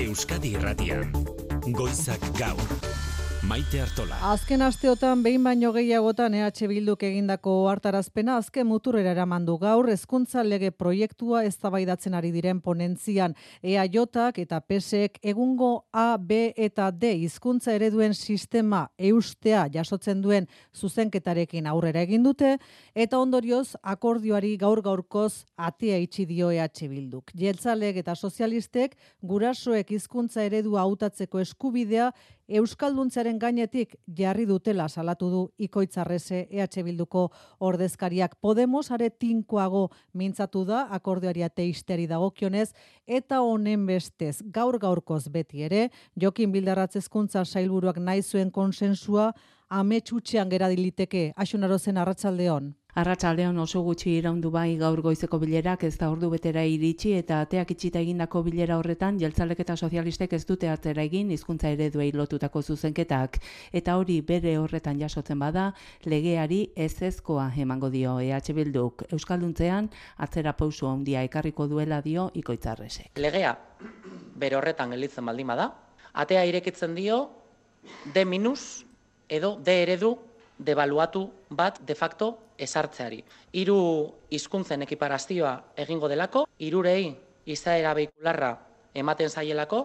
Euskadi 0.00 0.56
Irratian. 0.56 1.12
Goizak 1.76 2.24
gaur. 2.38 3.09
Maite 3.40 3.80
Artola. 3.80 4.18
Azken 4.28 4.60
asteotan 4.60 5.22
behin 5.24 5.40
baino 5.40 5.70
gehiagotan 5.72 6.34
EH 6.36 6.66
Bilduk 6.68 7.00
egindako 7.08 7.54
hartarazpena 7.70 8.34
azken 8.36 8.66
muturrera 8.68 9.14
eraman 9.14 9.46
du 9.46 9.54
gaur 9.58 9.88
hezkuntza 9.88 10.42
lege 10.44 10.68
proiektua 10.70 11.40
eztabaidatzen 11.48 12.12
ari 12.18 12.34
diren 12.34 12.60
ponentzian 12.60 13.32
EAJak 13.62 14.42
eta 14.42 14.58
PSek 14.60 15.16
egungo 15.32 15.86
A, 15.90 16.18
B 16.18 16.52
eta 16.54 16.90
D 16.90 17.14
hizkuntza 17.22 17.72
ereduen 17.72 18.12
sistema 18.14 18.90
eustea 18.98 19.64
jasotzen 19.72 20.20
duen 20.20 20.48
zuzenketarekin 20.76 21.66
aurrera 21.66 22.02
egin 22.02 22.22
dute 22.22 22.58
eta 22.94 23.18
ondorioz 23.18 23.72
akordioari 23.80 24.58
gaur 24.58 24.82
gaurkoz 24.84 25.46
atea 25.56 25.96
itxi 25.96 26.26
dio 26.26 26.50
EH 26.52 26.90
Bilduk. 26.92 27.32
Jeltzalek 27.32 27.96
eta 28.04 28.14
sozialistek 28.14 28.98
gurasoek 29.22 29.96
hizkuntza 29.96 30.44
eredua 30.44 30.84
hautatzeko 30.84 31.40
eskubidea 31.40 32.12
Euskalduntzearen 32.50 33.36
gainetik 33.38 33.92
jarri 34.18 34.42
dutela 34.48 34.88
salatu 34.88 35.28
du 35.30 35.40
ikoitzarrese 35.62 36.40
EH 36.50 36.82
Bilduko 36.82 37.28
ordezkariak 37.62 38.34
Podemos 38.42 38.90
are 38.90 39.06
tinkoago 39.10 39.84
mintzatu 40.12 40.64
da 40.66 40.80
akordioari 40.90 41.44
ateisteri 41.46 42.08
dagokionez 42.10 42.72
eta 43.06 43.38
honen 43.46 43.86
bestez 43.86 44.42
gaur 44.42 44.80
gaurkoz 44.82 45.28
beti 45.30 45.62
ere 45.62 45.84
Jokin 46.18 46.50
Bildarratz 46.50 46.96
hezkuntza 46.98 47.44
sailburuak 47.44 48.02
nahi 48.02 48.22
zuen 48.22 48.50
konsensua 48.50 49.30
ametxutxean 49.70 50.50
gera 50.50 50.68
diliteke 50.68 51.32
Axunarozen 51.36 51.98
arratsaldeon. 52.02 52.72
Arratsaldean 52.98 53.58
oso 53.62 53.84
gutxi 53.86 54.16
iraundu 54.18 54.50
bai 54.50 54.74
gaur 54.80 54.98
goizeko 55.00 55.38
bilerak 55.38 55.84
ez 55.86 55.92
da 55.98 56.08
ordu 56.10 56.26
betera 56.32 56.64
iritsi 56.66 57.12
eta 57.14 57.38
ateak 57.44 57.70
itxita 57.76 58.00
egindako 58.02 58.42
bilera 58.42 58.80
horretan 58.80 59.20
jeltzalek 59.20 59.62
eta 59.62 59.76
sozialistek 59.76 60.34
ez 60.34 60.42
dute 60.48 60.66
hartzera 60.68 61.04
egin 61.06 61.30
hizkuntza 61.30 61.70
ereduei 61.70 62.10
lotutako 62.10 62.62
zuzenketak 62.62 63.38
eta 63.72 63.96
hori 64.00 64.18
bere 64.32 64.56
horretan 64.58 64.98
jasotzen 64.98 65.38
bada 65.38 65.68
legeari 66.04 66.60
ez 66.74 66.96
ezkoa 67.12 67.52
emango 67.56 67.94
dio 67.94 68.18
EH 68.18 68.52
Bilduk 68.58 69.06
Euskalduntzean 69.12 69.92
atzera 70.18 70.52
pausu 70.52 70.90
handia 70.90 71.22
ekarriko 71.22 71.68
duela 71.68 72.02
dio 72.02 72.32
ikoitzarresek. 72.34 73.14
Legea 73.22 73.56
bere 74.34 74.56
horretan 74.56 74.90
gelditzen 74.90 75.24
baldin 75.24 75.46
bada, 75.46 75.70
atea 76.12 76.44
irekitzen 76.44 76.98
dio 76.98 77.28
D 78.12 78.24
minus 78.26 78.89
edo 79.30 79.54
D 79.56 79.82
eredu 79.82 80.18
devaluatu 80.58 81.30
bat 81.48 81.80
de 81.80 81.94
facto 81.94 82.34
esartzeari. 82.58 83.22
Hiru 83.56 83.78
hizkuntzen 84.28 84.84
ekiparazioa 84.84 85.54
egingo 85.80 86.10
delako, 86.12 86.44
hirurei 86.58 87.14
izaera 87.46 87.94
beikularra 87.96 88.50
ematen 88.94 89.30
zaielako, 89.30 89.80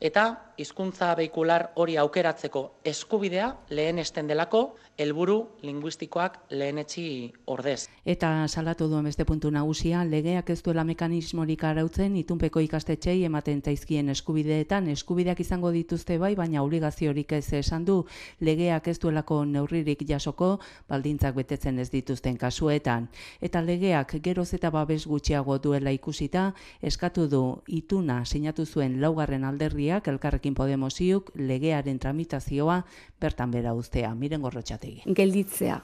eta 0.00 0.49
hizkuntza 0.60 1.14
vehicular 1.16 1.70
hori 1.74 1.96
aukeratzeko 1.96 2.62
eskubidea 2.84 3.48
lehenesten 3.70 4.28
delako 4.28 4.76
helburu 5.00 5.36
linguistikoak 5.64 6.36
lehenetsi 6.50 7.32
ordez. 7.48 7.86
Eta 8.04 8.46
salatu 8.48 8.88
duen 8.90 9.06
beste 9.08 9.24
puntu 9.24 9.50
nagusia, 9.50 10.02
legeak 10.04 10.50
ez 10.52 10.58
duela 10.62 10.84
mekanismorik 10.84 11.64
arautzen 11.64 12.16
itunpeko 12.20 12.60
ikastetxei 12.66 13.24
ematen 13.24 13.62
zaizkien 13.64 14.12
eskubideetan 14.12 14.90
eskubideak 14.92 15.40
izango 15.40 15.70
dituzte 15.72 16.18
bai, 16.18 16.34
baina 16.36 16.62
obligaziorik 16.62 17.32
ez 17.38 17.52
esan 17.60 17.86
du 17.88 18.02
legeak 18.40 18.88
ez 18.92 18.98
duelako 19.00 19.44
neurririk 19.44 20.04
jasoko 20.08 20.58
baldintzak 20.88 21.34
betetzen 21.34 21.78
ez 21.78 21.88
dituzten 21.90 22.36
kasuetan. 22.36 23.08
Eta 23.40 23.62
legeak 23.64 24.18
geroz 24.22 24.50
eta 24.54 24.70
babes 24.70 25.06
gutxiago 25.06 25.58
duela 25.58 25.92
ikusita, 25.96 26.50
eskatu 26.82 27.26
du 27.28 27.42
ituna 27.66 28.24
sinatu 28.24 28.66
zuen 28.66 29.00
laugarren 29.00 29.44
alderdiak 29.44 30.08
elkarrekin 30.08 30.49
Podemosiuk 30.54 31.32
legearen 31.36 31.98
tramitazioa 31.98 32.82
bertan 33.20 33.50
bera 33.50 33.74
ustea. 33.74 34.12
Miren 34.14 34.42
gorrotxategi. 34.42 35.02
Gelditzea, 35.16 35.80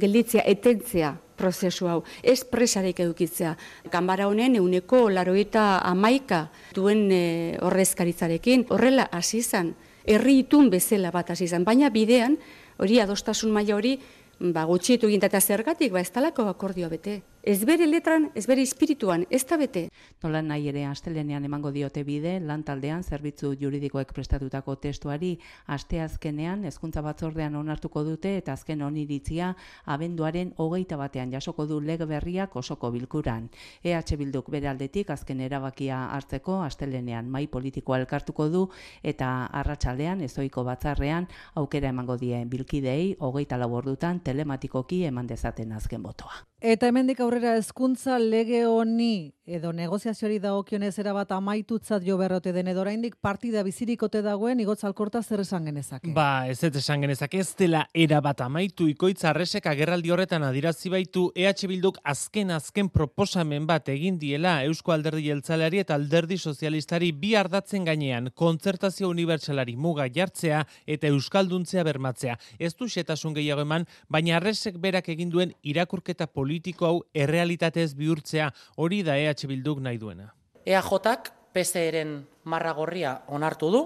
gelditzea, 0.00 0.44
etentzea 0.46 1.12
prozesu 1.36 1.88
hau, 1.90 2.02
ez 2.22 2.44
presarik 2.46 3.00
edukitzea. 3.02 3.56
Kanbara 3.90 4.28
honen 4.30 4.56
euneko 4.60 5.08
laroita 5.10 5.80
amaika 5.88 6.44
duen 6.76 7.08
e, 7.10 7.22
horrezkaritzarekin, 7.60 8.68
horrela 8.70 9.08
hasi 9.12 9.40
izan, 9.42 9.74
herri 10.06 10.38
itun 10.44 10.70
bezala 10.70 11.10
bat 11.14 11.34
hasi 11.34 11.48
izan, 11.50 11.66
baina 11.66 11.90
bidean, 11.90 12.38
hori 12.78 13.00
adostasun 13.02 13.52
maila 13.54 13.76
hori, 13.76 13.96
ba, 14.38 14.64
gutxitu 14.70 15.10
gintata 15.10 15.40
zergatik, 15.40 15.92
ba, 15.92 16.00
ez 16.00 16.10
talako 16.14 16.48
akordioa 16.50 16.90
bete 16.92 17.20
ez 17.42 17.64
bere 17.66 17.86
letran, 17.86 18.30
ez 18.38 18.46
bere 18.46 18.62
espirituan, 18.62 19.24
ez 19.30 19.42
da 19.50 19.56
bete. 19.58 19.88
Nola 20.22 20.42
nahi 20.46 20.68
ere 20.70 20.84
astelenean 20.86 21.44
emango 21.44 21.72
diote 21.74 22.04
bide, 22.06 22.36
lan 22.40 22.62
taldean 22.62 23.02
zerbitzu 23.02 23.56
juridikoek 23.58 24.12
prestatutako 24.14 24.76
testuari 24.84 25.32
asteazkenean 25.66 26.62
hezkuntza 26.70 27.02
batzordean 27.02 27.56
onartuko 27.58 28.04
dute 28.06 28.36
eta 28.38 28.54
azken 28.54 28.82
oniritzia 28.86 29.56
abenduaren 29.84 30.52
hogeita 30.56 30.96
batean 31.00 31.32
jasoko 31.34 31.66
du 31.66 31.80
lege 31.80 32.06
berriak 32.06 32.54
osoko 32.56 32.92
bilkuran. 32.94 33.50
EH 33.82 34.16
Bilduk 34.22 34.50
bere 34.50 34.68
aldetik 34.68 35.10
azken 35.10 35.40
erabakia 35.40 35.98
hartzeko 36.14 36.60
astelenean 36.62 37.28
mai 37.28 37.48
politikoa 37.48 37.98
elkartuko 37.98 38.48
du 38.48 38.68
eta 39.02 39.32
arratsaldean 39.46 40.20
ezoiko 40.20 40.62
batzarrean 40.64 41.26
aukera 41.56 41.88
emango 41.88 42.16
die 42.16 42.44
bilkidei 42.46 43.16
hogeita 43.18 43.58
labordutan 43.58 44.20
telematikoki 44.20 45.04
eman 45.10 45.26
dezaten 45.26 45.72
azken 45.72 46.02
botoa. 46.02 46.51
Eta 46.62 46.86
hemendik 46.86 47.18
aurrera 47.18 47.56
hezkuntza 47.58 48.20
lege 48.22 48.60
honi 48.70 49.34
edo 49.44 49.72
negoziazioari 49.72 50.38
dagokionez 50.38 50.92
era 51.02 51.12
bat 51.12 51.32
amaitutzat 51.34 52.04
jo 52.06 52.14
berrote 52.16 52.52
den 52.54 52.68
edo 52.70 52.80
oraindik 52.84 53.16
partida 53.20 53.64
bizirikote 53.66 54.20
dagoen 54.22 54.60
igotz 54.62 54.84
alkorta 54.84 55.22
zer 55.22 55.40
esan 55.42 55.64
genezake. 55.66 56.12
Ba, 56.14 56.46
ez 56.46 56.62
ez 56.62 56.76
esan 56.76 57.02
genezake 57.02 57.40
ez 57.42 57.54
dela 57.58 57.88
era 57.92 58.20
bat 58.22 58.40
amaitu 58.40 58.86
ikoitza 58.86 59.30
arresek 59.30 59.66
agerraldi 59.66 60.12
horretan 60.14 60.46
adirazi 60.46 60.90
baitu 60.90 61.32
EH 61.34 61.66
Bilduk 61.66 61.98
azken 62.04 62.52
azken 62.54 62.88
proposamen 62.88 63.66
bat 63.66 63.88
egin 63.88 64.18
diela 64.18 64.60
Eusko 64.64 64.92
Alderdi 64.92 65.26
Jeltzaleari 65.26 65.82
eta 65.82 65.98
Alderdi 65.98 66.38
Sozialistari 66.38 67.10
bi 67.10 67.34
ardatzen 67.34 67.84
gainean 67.84 68.30
kontzertazio 68.34 69.10
unibertsalari 69.10 69.74
muga 69.76 70.06
jartzea 70.06 70.62
eta 70.86 71.10
euskalduntzea 71.10 71.82
bermatzea. 71.82 72.38
Ez 72.60 72.76
du 72.76 72.86
xetasun 72.86 73.34
gehiago 73.34 73.66
eman, 73.66 73.88
baina 74.08 74.36
arresek 74.36 74.78
berak 74.78 75.08
egin 75.08 75.30
duen 75.30 75.52
irakurketa 75.62 76.28
politiko 76.28 76.86
hau 76.86 77.02
errealitatez 77.12 77.90
bihurtzea 77.98 78.52
hori 78.76 79.02
da 79.02 79.18
EH 79.18 79.31
Bilduk 79.48 79.80
nahi 79.80 79.98
duena. 79.98 80.32
EAJak 80.66 81.32
PSEren 81.52 82.26
marra 82.44 82.72
gorria 82.72 83.22
onartu 83.28 83.70
du, 83.70 83.82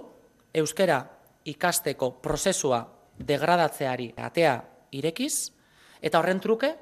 euskera 0.55 1.01
ikasteko 1.45 2.11
prozesua 2.23 2.81
degradatzeari 3.19 4.13
atea 4.17 4.57
irekiz, 4.93 5.51
eta 6.03 6.19
horren 6.19 6.41
truke 6.41 6.75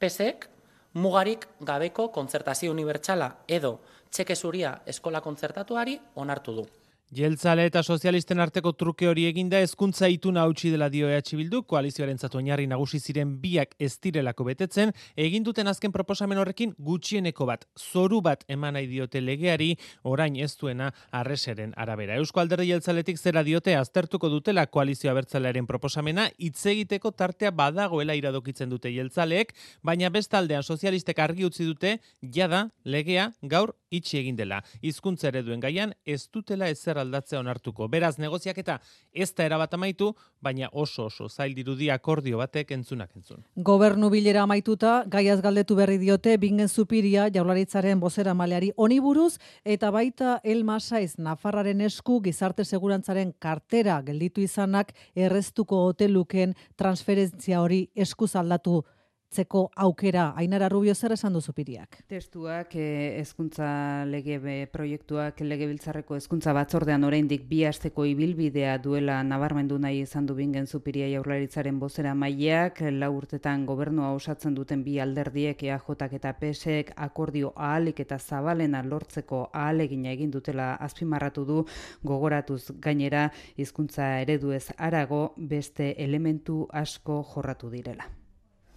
PSEek 0.00 0.48
mugarik 0.94 1.46
gabeko 1.60 2.08
kontzertazio 2.12 2.72
unibertsala 2.72 3.30
edo 3.48 3.78
txeke 4.10 4.34
zuria 4.34 4.80
eskola 4.86 5.20
kontzertatuari 5.20 5.98
onartu 6.16 6.54
du. 6.54 6.66
Jeltzale 7.10 7.64
eta 7.66 7.80
sozialisten 7.82 8.38
arteko 8.38 8.70
truke 8.78 9.08
hori 9.10 9.24
eginda 9.26 9.58
hezkuntza 9.58 10.06
ituna 10.06 10.44
hautsi 10.46 10.68
dela 10.70 10.86
dio 10.88 11.08
EH 11.10 11.32
Bildu, 11.34 11.64
koalizioaren 11.66 12.20
zatu 12.22 12.38
oinarri 12.38 12.68
nagusi 12.70 13.00
ziren 13.00 13.32
biak 13.42 13.72
ez 13.82 13.96
direlako 13.98 14.44
betetzen, 14.46 14.92
egin 15.18 15.42
duten 15.42 15.66
azken 15.66 15.90
proposamen 15.90 16.38
horrekin 16.38 16.70
gutxieneko 16.78 17.48
bat, 17.48 17.66
zoru 17.74 18.20
bat 18.22 18.44
eman 18.46 18.78
nahi 18.78 18.86
diote 18.86 19.18
legeari, 19.24 19.72
orain 20.04 20.36
ez 20.36 20.52
duena 20.60 20.92
arreseren 21.10 21.72
arabera. 21.76 22.14
Eusko 22.14 22.44
alderdi 22.44 22.68
jeltzaletik 22.68 23.18
zera 23.18 23.42
diote 23.42 23.74
aztertuko 23.74 24.30
dutela 24.30 24.68
koalizioa 24.70 25.16
bertzalearen 25.18 25.66
proposamena, 25.66 26.28
hitz 26.38 26.62
egiteko 26.70 27.10
tartea 27.10 27.50
badagoela 27.50 28.14
iradokitzen 28.14 28.70
dute 28.70 28.94
jeltzaleek, 28.94 29.50
baina 29.82 30.12
bestaldean 30.14 30.62
sozialistek 30.62 31.18
argi 31.18 31.50
utzi 31.50 31.66
dute, 31.66 31.96
jada, 32.22 32.68
legea, 32.84 33.32
gaur, 33.42 33.74
itxi 33.90 34.22
egin 34.22 34.38
dela. 34.38 34.62
Hizkuntza 34.78 35.32
ereduen 35.34 35.58
gaian, 35.58 35.98
ez 36.06 36.28
dutela 36.30 36.70
ezer 36.70 36.99
aldatzea 37.00 37.40
onartuko. 37.40 37.88
Beraz, 37.88 38.16
negoziaketa 38.18 38.78
ez 39.12 39.30
da 39.34 39.44
erabat 39.44 39.74
amaitu, 39.74 40.12
baina 40.42 40.68
oso 40.72 41.06
oso 41.06 41.28
zail 41.28 41.54
dirudi 41.54 41.90
akordio 41.90 42.38
batek 42.38 42.70
entzunak 42.76 43.10
entzun. 43.16 43.42
Gobernu 43.56 44.10
bilera 44.10 44.44
amaituta, 44.46 45.04
gaiaz 45.06 45.40
galdetu 45.40 45.76
berri 45.78 45.98
diote, 45.98 46.36
bingen 46.38 46.68
zupiria 46.68 47.28
jaularitzaren 47.32 48.00
bozera 48.00 48.34
maleari 48.34 48.72
oniburuz, 48.76 49.38
eta 49.64 49.90
baita 49.90 50.38
Elma 50.44 50.78
Saiz 50.80 51.18
Nafarraren 51.18 51.80
esku 51.80 52.20
gizarte 52.22 52.64
segurantzaren 52.64 53.34
kartera 53.38 54.00
gelditu 54.06 54.40
izanak 54.44 54.94
erreztuko 55.14 55.84
hoteluken 55.88 56.54
transferentzia 56.76 57.60
hori 57.60 57.86
eskuz 57.94 58.34
aldatu 58.36 58.82
tzeko 59.30 59.70
aukera. 59.76 60.32
Ainara 60.36 60.68
Rubio 60.68 60.94
zer 60.94 61.12
esan 61.14 61.32
duzu 61.32 61.52
piriak. 61.54 62.00
Testuak 62.10 62.74
eh, 62.74 63.20
hezkuntza 63.20 64.04
lege 64.10 64.38
proiektuak 64.72 65.40
legebiltzarreko 65.44 66.16
hezkuntza 66.18 66.52
batzordean 66.56 67.06
oraindik 67.06 67.46
bi 67.48 67.62
asteko 67.68 68.04
ibilbidea 68.10 68.76
duela 68.82 69.20
nabarmendu 69.22 69.78
nahi 69.78 70.02
izan 70.02 70.26
du 70.26 70.34
bingen 70.34 70.66
zupiria 70.66 71.08
jaurlaritzaren 71.14 71.78
bozera 71.78 72.14
maileak 72.14 72.82
lau 72.98 73.12
urtetan 73.16 73.66
gobernua 73.66 74.12
osatzen 74.18 74.54
duten 74.54 74.82
bi 74.84 74.98
alderdiek 74.98 75.62
EAJak 75.62 76.18
eta 76.18 76.34
PSek 76.40 76.94
akordio 76.96 77.52
ahalik 77.56 78.00
eta 78.00 78.18
zabalena 78.18 78.82
lortzeko 78.82 79.48
ahalegina 79.52 80.10
egin 80.10 80.30
dutela 80.30 80.74
azpimarratu 80.74 81.44
du. 81.44 81.64
Gogoratuz 82.02 82.72
gainera 82.80 83.28
hizkuntza 83.56 84.16
ereduez 84.24 84.72
arago 84.76 85.34
beste 85.36 85.94
elementu 86.02 86.66
asko 86.72 87.22
jorratu 87.34 87.70
direla 87.70 88.19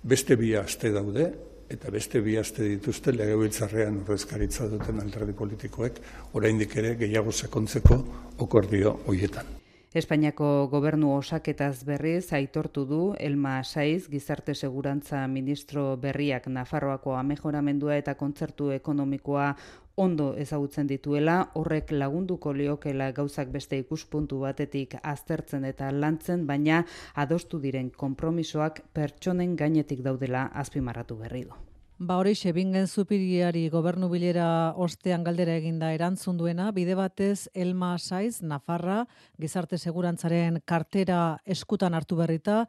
beste 0.04 0.36
bi 0.36 0.54
aste 0.60 0.92
daude 0.92 1.32
eta 1.74 1.90
beste 1.92 2.22
bi 2.22 2.36
aste 2.38 2.68
dituzte 2.68 3.16
legebiltzarrean 3.16 4.04
ordezkaritza 4.04 4.68
duten 4.70 5.00
alderdi 5.02 5.34
politikoek 5.34 6.00
oraindik 6.40 6.78
ere 6.78 6.96
gehiago 7.00 7.32
sakontzeko 7.32 8.00
okordio 8.46 8.98
hoietan. 9.08 9.63
Espainiako 9.94 10.70
gobernu 10.72 11.12
osaketaz 11.14 11.84
berriz 11.86 12.34
aitortu 12.34 12.82
du 12.90 13.02
Elma 13.22 13.60
Saiz 13.64 14.08
gizarte 14.10 14.56
segurantza 14.56 15.20
ministro 15.28 15.84
berriak 16.02 16.48
Nafarroako 16.50 17.14
amejoramendua 17.14 18.00
eta 18.02 18.16
kontzertu 18.18 18.72
ekonomikoa 18.74 19.52
ondo 20.06 20.32
ezagutzen 20.46 20.90
dituela, 20.90 21.36
horrek 21.54 21.94
lagunduko 21.94 22.56
liokela 22.58 23.12
gauzak 23.12 23.52
beste 23.54 23.78
ikuspuntu 23.84 24.40
batetik 24.42 24.96
aztertzen 25.04 25.70
eta 25.70 25.92
lantzen, 25.92 26.48
baina 26.48 26.82
adostu 27.14 27.60
diren 27.62 27.94
konpromisoak 28.06 28.82
pertsonen 28.98 29.54
gainetik 29.56 30.02
daudela 30.02 30.48
azpimarratu 30.64 31.20
berri 31.22 31.44
du. 31.46 31.62
Ba 32.00 32.16
hori 32.18 32.34
xebingen 32.34 32.88
zupiriari 32.88 33.68
gobernu 33.70 34.08
bilera 34.10 34.74
ostean 34.76 35.24
galdera 35.24 35.54
eginda 35.60 35.92
erantzun 35.94 36.38
duena, 36.38 36.72
bide 36.72 36.96
batez 36.98 37.50
Elma 37.54 37.98
Saiz, 38.00 38.42
Nafarra, 38.42 39.06
gizarte 39.40 39.78
segurantzaren 39.78 40.60
kartera 40.66 41.38
eskutan 41.46 41.94
hartu 41.94 42.18
berrita, 42.18 42.66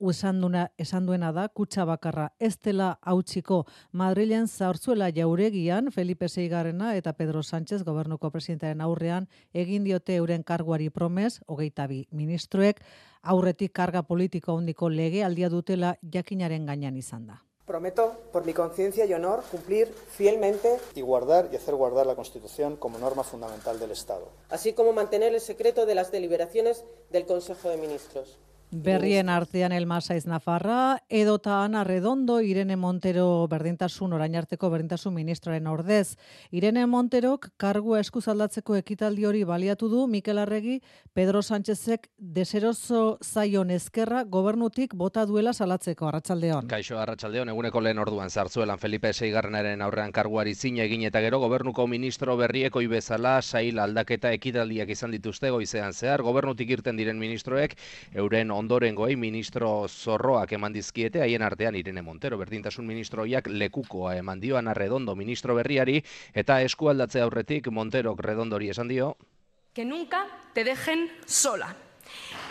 esan, 0.00 0.40
duna, 0.40 0.70
esan 0.78 1.04
duena 1.06 1.32
da, 1.32 1.46
kutsa 1.48 1.84
bakarra 1.84 2.32
ez 2.40 2.56
dela 2.64 2.98
hautsiko. 3.02 3.66
Madrilen 3.92 4.48
zaurtzuela 4.48 5.10
jauregian 5.12 5.92
Felipe 5.92 6.28
Seigarrena 6.28 6.96
eta 6.96 7.12
Pedro 7.12 7.42
Sánchez 7.42 7.84
gobernuko 7.84 8.30
presidentaren 8.30 8.80
aurrean 8.80 9.28
egin 9.52 9.84
diote 9.84 10.16
euren 10.16 10.42
karguari 10.42 10.88
promes, 10.90 11.42
hogeita 11.46 11.86
bi 11.86 12.06
ministroek, 12.10 12.80
aurretik 13.22 13.72
karga 13.72 14.02
politiko 14.02 14.54
hondiko 14.54 14.88
lege 14.88 15.22
aldia 15.22 15.48
dutela 15.50 15.96
jakinaren 16.02 16.66
gainean 16.66 16.96
izan 16.96 17.26
da. 17.26 17.42
Prometo, 17.66 18.16
por 18.32 18.44
mi 18.44 18.52
conciencia 18.54 19.04
y 19.04 19.14
honor, 19.14 19.44
cumplir 19.48 19.86
fielmente 19.86 20.80
y 20.96 21.00
guardar 21.00 21.48
y 21.52 21.56
hacer 21.56 21.76
guardar 21.76 22.06
la 22.06 22.16
Constitución 22.16 22.76
como 22.76 22.98
norma 22.98 23.22
fundamental 23.22 23.78
del 23.78 23.92
Estado. 23.92 24.28
Así 24.50 24.72
como 24.72 24.92
mantener 24.92 25.32
el 25.32 25.40
secreto 25.40 25.86
de 25.86 25.94
las 25.94 26.10
deliberaciones 26.10 26.84
del 27.10 27.24
Consejo 27.24 27.68
de 27.68 27.76
Ministros. 27.76 28.36
Berrien 28.72 29.28
artean 29.28 29.72
Elmasaiz 29.76 30.24
Nafarra, 30.24 30.96
edota 31.10 31.58
Ana 31.62 31.84
Redondo, 31.84 32.38
Irene 32.40 32.78
Montero 32.80 33.46
berdintasun 33.46 34.14
orain 34.16 34.32
arteko 34.34 34.70
berdintasun 34.72 35.12
ministroaren 35.12 35.66
ordez. 35.68 36.16
Irene 36.50 36.86
Monterok 36.88 37.50
kargua 37.60 38.00
eskuzaldatzeko 38.00 38.78
ekitaldi 38.80 39.26
hori 39.28 39.42
baliatu 39.44 39.90
du 39.92 40.06
Mikel 40.08 40.40
Arregi 40.40 40.78
Pedro 41.12 41.42
Sánchezek 41.42 42.08
deseroso 42.16 43.18
zaion 43.20 43.70
ezkerra 43.76 44.22
gobernutik 44.24 44.94
bota 44.96 45.26
duela 45.26 45.52
salatzeko 45.52 46.08
arratsaldeon. 46.08 46.72
Kaixo 46.72 46.96
arratsaldeon 46.96 47.52
eguneko 47.52 47.84
lehen 47.84 48.00
orduan 48.00 48.30
zartzuelan 48.30 48.80
Felipe 48.80 49.12
Seigarrenaren 49.12 49.84
aurrean 49.84 50.16
karguari 50.16 50.54
zina 50.54 50.86
egin 50.88 51.04
eta 51.10 51.20
gero 51.20 51.42
gobernuko 51.44 51.86
ministro 51.86 52.38
berrieko 52.40 52.80
ibezala 52.80 53.36
sail 53.42 53.84
aldaketa 53.84 54.32
ekitaldiak 54.32 54.96
izan 54.96 55.12
dituzte 55.12 55.52
goizean 55.52 55.92
zehar 55.92 56.24
gobernutik 56.24 56.72
irten 56.78 56.96
diren 56.96 57.20
ministroek 57.20 57.76
euren 58.16 58.50
ondorengoei 58.62 59.16
ministro 59.16 59.88
zorroak 59.88 60.54
eman 60.58 60.74
dizkiete 60.74 61.22
haien 61.24 61.42
artean 61.42 61.76
Irene 61.76 62.02
Montero 62.02 62.38
berdintasun 62.38 62.86
ministroiak 62.86 63.50
lekukoa 63.50 64.14
eman 64.20 64.40
dio 64.40 64.56
Ana 64.56 64.74
Redondo 64.74 65.16
ministro 65.18 65.54
berriari 65.58 66.00
eta 66.34 66.60
eskualdatze 66.62 67.20
aurretik 67.20 67.70
Monterok 67.70 68.20
Redondori 68.20 68.70
esan 68.70 68.88
dio. 68.88 69.16
Que 69.74 69.84
nunca 69.84 70.26
te 70.54 70.64
dejen 70.64 71.08
sola 71.26 71.74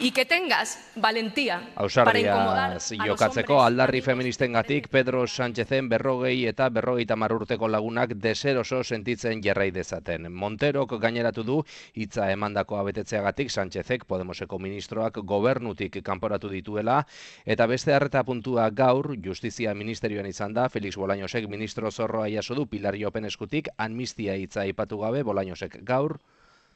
y 0.01 0.11
que 0.11 0.25
tengas 0.25 0.91
valentía 0.95 1.69
para 2.03 2.19
incomodar 2.19 2.79
jokatzeko 2.79 3.61
aldarri 3.61 4.01
feministengatik 4.01 4.87
Pedro 4.87 5.27
Sánchezen 5.27 5.89
berrogei 5.89 6.47
eta 6.47 6.69
berrogeita 6.69 7.15
urteko 7.15 7.67
lagunak 7.67 8.15
deseroso 8.15 8.83
sentitzen 8.83 9.41
jarrai 9.43 9.71
dezaten. 9.71 10.31
Monterok 10.33 10.99
gaineratu 10.99 11.43
du 11.43 11.63
hitza 11.93 12.31
emandakoa 12.31 12.83
betetzeagatik 12.83 13.51
Sánchezek 13.51 14.05
Podemoseko 14.05 14.59
ministroak 14.59 15.19
gobernutik 15.23 16.01
kanporatu 16.03 16.49
dituela. 16.49 17.05
Eta 17.45 17.67
beste 17.67 17.93
harreta 17.93 18.23
puntua 18.23 18.69
gaur 18.69 19.15
Justizia 19.23 19.73
Ministerioan 19.73 20.25
izan 20.25 20.53
da. 20.53 20.67
Felix 20.69 20.97
Bolañosek 20.97 21.47
ministro 21.47 21.91
zorroa 21.91 22.27
jaso 22.29 22.55
du 22.55 22.65
Pilar 22.67 22.97
Jopen 22.97 23.25
eskutik. 23.25 23.69
Amnistia 23.77 24.35
hitza 24.35 24.61
aipatu 24.61 24.97
gabe 24.97 25.23
Bolañosek 25.23 25.83
gaur 25.85 26.19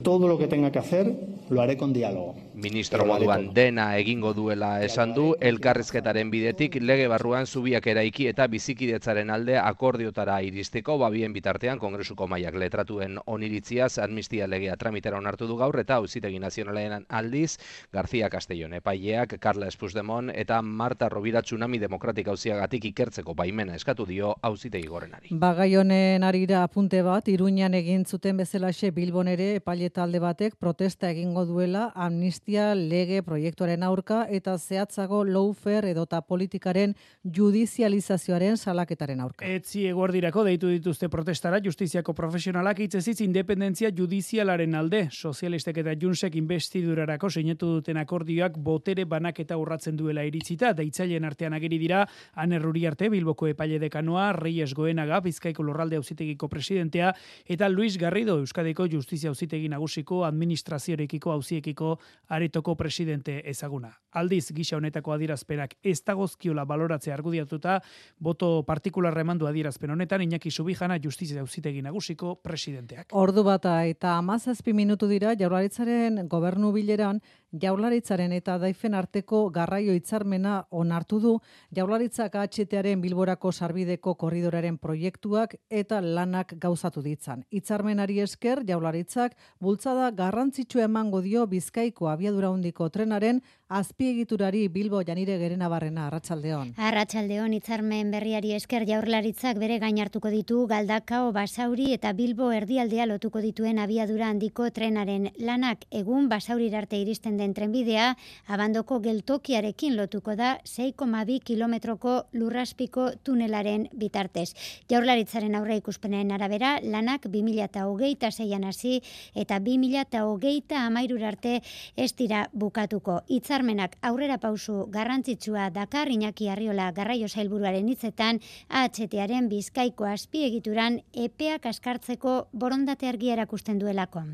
Todo 0.03 0.27
lo 0.27 0.37
que 0.37 0.47
tenga 0.47 0.73
que 0.73 0.79
hacer 0.79 1.15
lo 1.49 1.61
haré 1.61 1.77
con 1.77 1.93
diálogo. 1.93 2.35
Ministro 2.53 3.05
moduan 3.05 3.53
dena 3.53 3.97
egingo 3.97 4.33
duela 4.33 4.83
esan 4.83 5.13
du 5.13 5.35
elkarrizketaren 5.39 6.31
bidetik 6.31 6.75
lege 6.81 7.07
barruan 7.07 7.45
zubiak 7.45 7.85
eraiki 7.87 8.27
eta 8.27 8.47
bizikidetzaren 8.47 9.29
alde 9.29 9.57
akordiotara 9.59 10.41
iristeko 10.41 10.97
babien 10.97 11.33
bitartean 11.33 11.79
kongresuko 11.79 12.27
maiak 12.27 12.55
letratuen 12.55 13.19
oniritziaz 13.25 13.99
amnistia 13.99 14.47
legea 14.47 14.75
tramitera 14.75 15.17
onartu 15.17 15.47
du 15.47 15.57
gaur 15.57 15.79
eta 15.79 15.95
auzitegi 15.95 16.39
nazionalean 16.39 17.05
aldiz 17.09 17.57
García 17.93 18.29
Castellón 18.29 18.73
epaileak 18.73 19.37
Carla 19.39 19.67
Espusdemon 19.67 20.29
eta 20.29 20.61
Marta 20.61 21.09
Rovira 21.09 21.41
Tsunami 21.41 21.77
Demokratik 21.79 22.27
auziagatik 22.27 22.85
ikertzeko 22.91 23.35
baimena 23.35 23.75
eskatu 23.75 24.05
dio 24.05 24.35
auzitegi 24.41 24.87
gorenari. 24.87 25.29
Bagai 25.31 25.75
honen 25.75 26.23
arira 26.23 26.63
apunte 26.63 27.01
bat, 27.01 27.27
Iruñan 27.27 27.73
egin 27.73 28.05
zuten 28.05 28.37
bezalaxe 28.37 28.91
Bilbon 28.91 29.27
ere 29.27 29.55
epaile 29.55 29.84
talde 29.89 30.19
batek 30.19 30.55
protesta 30.59 31.09
egingo 31.09 31.45
duela 31.45 31.91
amnistia 31.95 32.73
lege 32.75 33.21
proiektuaren 33.23 33.83
aurka 33.83 34.25
eta 34.29 34.57
zehatzago 34.57 35.23
lawfare 35.25 35.91
edota 35.91 36.21
politikaren 36.21 36.95
judizializazioaren 37.23 38.57
salaketaren 38.57 39.21
aurka. 39.21 39.45
Etzi 39.45 39.85
eguerdirako 39.89 40.43
deitu 40.47 40.69
dituzte 40.71 41.09
protestara 41.09 41.59
justiziako 41.63 42.13
profesionalak 42.13 42.79
hitzezitz 42.85 43.21
independentzia 43.25 43.91
judizialaren 43.95 44.75
alde. 44.75 45.05
Sozialistek 45.11 45.81
eta 45.83 45.95
Junsek 46.01 46.35
investidurarako 46.35 47.29
sinetu 47.29 47.73
duten 47.77 47.97
akordioak 47.97 48.57
botere 48.57 49.05
banaketa 49.05 49.57
urratzen 49.57 49.97
duela 49.97 50.23
iritzita, 50.25 50.73
deitzaileen 50.73 51.25
artean 51.25 51.53
ageri 51.53 51.79
dira, 51.81 52.05
anerruri 52.35 52.85
arte 52.87 53.09
Bilboko 53.09 53.47
epaile 53.51 53.79
dekanoa, 53.79 54.31
Reyes 54.37 54.73
Goenaga, 54.75 55.21
Bizkaiko 55.25 55.63
lorralde 55.63 55.99
auzitegiko 55.99 56.49
presidentea, 56.51 57.13
eta 57.47 57.69
Luis 57.69 57.97
Garrido, 57.97 58.37
Euskadiko 58.39 58.87
justizia 58.91 59.29
auzitegi 59.29 59.69
nagusiko 59.75 60.24
administraziorekiko 60.25 61.32
auziekiko 61.36 61.96
aretoko 62.36 62.75
presidente 62.79 63.41
ezaguna. 63.50 63.91
Aldiz, 64.15 64.50
gisa 64.55 64.77
honetako 64.77 65.13
adierazpenak 65.15 65.75
ez 65.84 66.00
dagozkiola 66.08 66.65
baloratzea 66.65 67.13
argudiatuta, 67.15 67.79
boto 68.20 68.63
partikularra 68.67 69.25
emandu 69.25 69.50
adierazpen 69.50 69.91
honetan, 69.91 70.24
Iñaki 70.24 70.51
Subijana 70.51 70.98
justizia 71.03 71.41
auzitegi 71.44 71.84
nagusiko 71.84 72.38
presidenteak. 72.44 73.12
Ordu 73.12 73.44
bata 73.44 73.77
eta 73.86 74.15
amazazpi 74.17 74.74
minutu 74.74 75.10
dira 75.12 75.36
jaurlaritzaren 75.36 76.27
gobernu 76.32 76.72
bileran 76.75 77.22
jaurlaritzaren 77.62 78.33
eta 78.35 78.57
daifen 78.62 78.93
arteko 78.93 79.50
garraio 79.50 79.93
hitzarmena 79.95 80.55
onartu 80.71 81.19
du 81.19 81.33
jaurlaritzak 81.75 82.35
HTaren 82.35 83.01
bilborako 83.01 83.51
sarbideko 83.51 84.15
korridoraren 84.15 84.77
proiektuak 84.77 85.55
eta 85.70 86.01
lanak 86.01 86.55
gauzatu 86.59 87.01
ditzan. 87.05 87.44
Hitzarmenari 87.51 88.20
esker 88.24 88.63
jaurlaritzak 88.68 89.37
bultzada 89.59 90.11
garrantzitsua 90.11 90.89
emango 90.89 91.22
dio 91.22 91.46
Bizkaiko 91.48 92.09
abiadura 92.09 92.50
handiko 92.50 92.89
trenaren 92.89 93.41
azpiegiturari 93.70 94.68
Bilbo 94.70 95.01
Janire 95.01 95.37
Gerenabarrena 95.41 96.07
Arratsaldeon. 96.07 96.75
Arratsaldeon 96.77 97.53
hitzarmen 97.53 98.11
berriari 98.13 98.53
esker 98.53 98.85
jaurlaritzak 98.85 99.57
bere 99.57 99.79
gain 99.79 100.00
hartuko 100.00 100.29
ditu 100.29 100.65
Galdakao, 100.68 101.31
Basauri 101.33 101.91
eta 101.94 102.13
Bilbo 102.13 102.51
erdialdea 102.51 103.05
lotuko 103.09 103.41
dituen 103.41 103.79
abiadura 103.79 104.29
handiko 104.29 104.70
trenaren 104.70 105.31
lanak 105.39 105.85
egun 105.91 106.29
Basauri 106.29 106.70
arte 106.75 106.98
iristen 106.98 107.37
den 107.37 107.45
trenbidea 107.53 108.16
abandoko 108.48 109.00
geltokiarekin 109.00 109.96
lotuko 109.98 110.36
da 110.36 110.58
6,2 110.64 111.40
kilometroko 111.44 112.16
lurraspiko 112.34 113.12
tunelaren 113.24 113.90
bitartez. 113.94 114.53
Jaurlaritzaren 114.90 115.55
aurre 115.55 115.77
ikuspenen 115.81 116.31
arabera 116.31 116.79
lanak 116.81 117.27
2026an 117.27 118.66
hasi 118.66 119.01
eta 119.36 119.60
2028 119.60 120.79
amairur 120.79 121.24
arte 121.24 121.62
ez 121.96 122.12
dira 122.16 122.48
bukatuko. 122.53 123.22
Hitzarmenak 123.27 123.98
aurrera 124.01 124.38
pausu 124.38 124.86
garrantzitsua 124.90 125.70
Dakar 125.70 126.10
Iñaki 126.10 126.50
Arriola 126.50 126.92
garraio 126.92 127.27
sailburuaren 127.27 127.90
hitzetan 127.90 128.42
AHTaren 128.70 129.50
Bizkaiko 129.50 130.08
azpiegituran 130.10 131.01
epeak 131.14 131.66
askartzeko 131.66 132.48
borondate 132.53 133.08
argia 133.08 133.34
erakusten 133.34 133.79
duelako. 133.79 134.25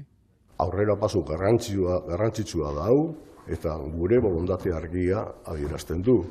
Aurrera 0.62 0.95
pasu 1.00 1.24
garrantzitsua 1.26 2.02
garrantzitsua 2.08 2.74
da 2.76 2.88
hau 2.91 3.15
eta 3.50 3.76
gure 3.97 4.19
borondate 4.21 4.74
argia 4.74 5.24
adierazten 5.45 6.02
du. 6.02 6.21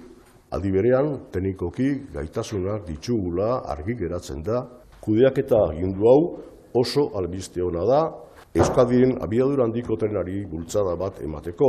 Aldi 0.51 0.71
berean, 0.71 1.09
teknikoki 1.31 1.89
gaitasunak 2.15 2.87
ditugula 2.87 3.61
argi 3.71 3.95
geratzen 3.99 4.43
da. 4.43 4.65
Kudeaketa 5.01 5.59
agindu 5.71 6.07
hau 6.07 6.21
oso 6.75 7.11
albiste 7.19 7.63
ona 7.63 7.85
da 7.87 8.01
Euskadiren 8.51 9.13
abiadura 9.23 9.63
handiko 9.69 9.95
trenari 9.97 10.41
bultzada 10.51 10.97
bat 10.99 11.21
emateko. 11.23 11.69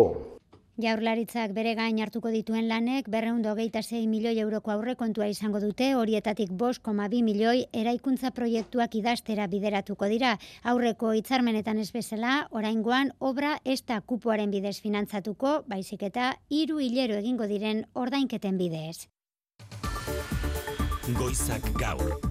Jaurlaritzak 0.82 1.52
bere 1.54 1.76
gain 1.78 2.00
hartuko 2.02 2.32
dituen 2.34 2.66
lanek 2.70 3.10
berreundo 3.14 3.52
hogeita 3.52 3.84
sei 3.84 4.08
milioi 4.08 4.40
euroko 4.42 4.72
aurrekontua 4.74 5.28
izango 5.30 5.60
dute, 5.62 5.92
horietatik 5.96 6.50
bost 6.64 6.82
koma 6.82 7.08
bi 7.12 7.22
milioi 7.22 7.68
eraikuntza 7.84 8.32
proiektuak 8.32 8.96
idaztera 8.98 9.46
bideratuko 9.52 10.10
dira. 10.10 10.38
Aurreko 10.64 11.14
hitzarmenetan 11.14 11.78
ez 11.78 11.92
bezala, 11.94 12.48
oraingoan 12.50 13.14
obra 13.20 13.58
ez 13.66 13.82
da 13.86 14.02
kupoaren 14.02 14.50
bidez 14.52 14.80
finantzatuko, 14.82 15.62
baizik 15.68 16.04
eta 16.10 16.34
hiru 16.50 16.80
hilero 16.80 17.20
egingo 17.22 17.46
diren 17.46 17.86
ordainketen 17.94 18.58
bidez. 18.58 19.08
Goizak 21.18 21.74
gaur. 21.78 22.31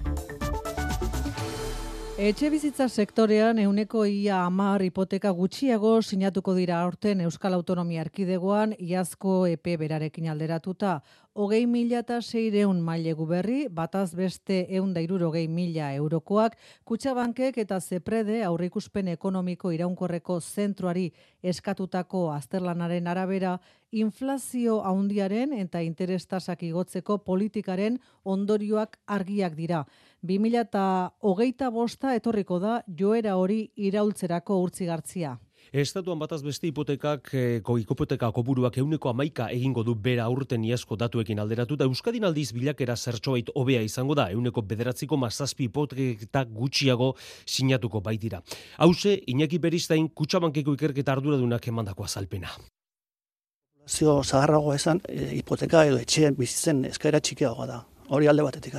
Etxe 2.21 2.51
bizitza 2.53 2.85
sektorean 2.85 3.57
euneko 3.57 4.03
ia 4.05 4.43
amar 4.45 4.83
hipoteka 4.85 5.31
gutxiago 5.33 5.93
sinatuko 6.05 6.53
dira 6.53 6.75
aurten 6.85 7.23
Euskal 7.25 7.55
Autonomia 7.57 8.03
Erkidegoan 8.05 8.75
iazko 8.77 9.47
EP 9.49 9.71
berarekin 9.81 10.27
alderatuta. 10.29 10.99
Hogei 11.33 11.63
mila 11.63 12.01
eta 12.03 12.17
seireun 12.19 12.81
mailegu 12.83 13.23
berri, 13.23 13.69
bataz 13.71 14.09
beste 14.19 14.65
eun 14.75 14.89
dairuro 14.93 15.31
mila 15.47 15.93
eurokoak, 15.95 16.57
kutsabankek 16.83 17.57
eta 17.57 17.79
zeprede 17.79 18.43
aurrikuspen 18.43 19.07
ekonomiko 19.07 19.71
iraunkorreko 19.71 20.41
zentroari 20.41 21.13
eskatutako 21.41 22.31
azterlanaren 22.31 23.07
arabera, 23.07 23.61
inflazio 23.91 24.81
haundiaren 24.83 25.53
eta 25.53 25.79
interestasak 25.79 26.63
igotzeko 26.63 27.19
politikaren 27.19 27.97
ondorioak 28.25 28.97
argiak 29.07 29.55
dira. 29.55 29.85
2000 30.23 30.59
eta 30.59 31.11
hogeita 31.21 31.69
bosta 31.69 32.13
etorriko 32.13 32.59
da 32.59 32.83
joera 32.85 33.37
hori 33.37 33.71
iraultzerako 33.77 34.59
urtzigartzia. 34.63 35.39
Estatuan 35.71 36.19
bataz 36.19 36.41
beste 36.43 36.67
hipotekak, 36.67 37.29
eh, 37.31 37.61
hipoteka 37.63 38.29
kopuruak 38.35 38.77
euneko 38.77 39.07
amaika 39.09 39.45
egingo 39.49 39.83
du 39.83 39.95
bera 39.95 40.27
urten 40.27 40.65
iasko 40.65 40.97
datuekin 40.97 41.39
alderatuta. 41.39 41.85
Euskadin 41.85 42.25
aldiz 42.25 42.51
bilakera 42.51 42.97
zertxoait 42.97 43.47
hobea 43.55 43.81
izango 43.81 44.13
da, 44.13 44.29
euneko 44.31 44.61
bederatziko 44.61 45.15
mazazpi 45.15 45.69
hipotekak 45.69 46.51
gutxiago 46.51 47.15
sinatuko 47.45 48.01
baitira. 48.01 48.43
Hauze, 48.79 49.21
Iñaki 49.27 49.59
Beristain 49.59 50.09
kutsabankeko 50.09 50.73
ikerketa 50.73 51.13
arduradunak 51.13 51.65
emandako 51.65 52.03
azalpena. 52.03 52.49
Zio 53.87 54.21
zaharrago 54.23 54.73
esan, 54.73 54.99
e, 55.07 55.37
hipoteka 55.37 55.85
edo 55.85 55.97
etxeen 56.03 56.35
bizitzen 56.35 56.83
eskaera 56.83 57.21
txikiagoa 57.21 57.65
da. 57.65 57.85
Hori 58.09 58.27
alde 58.27 58.43
batetik. 58.43 58.75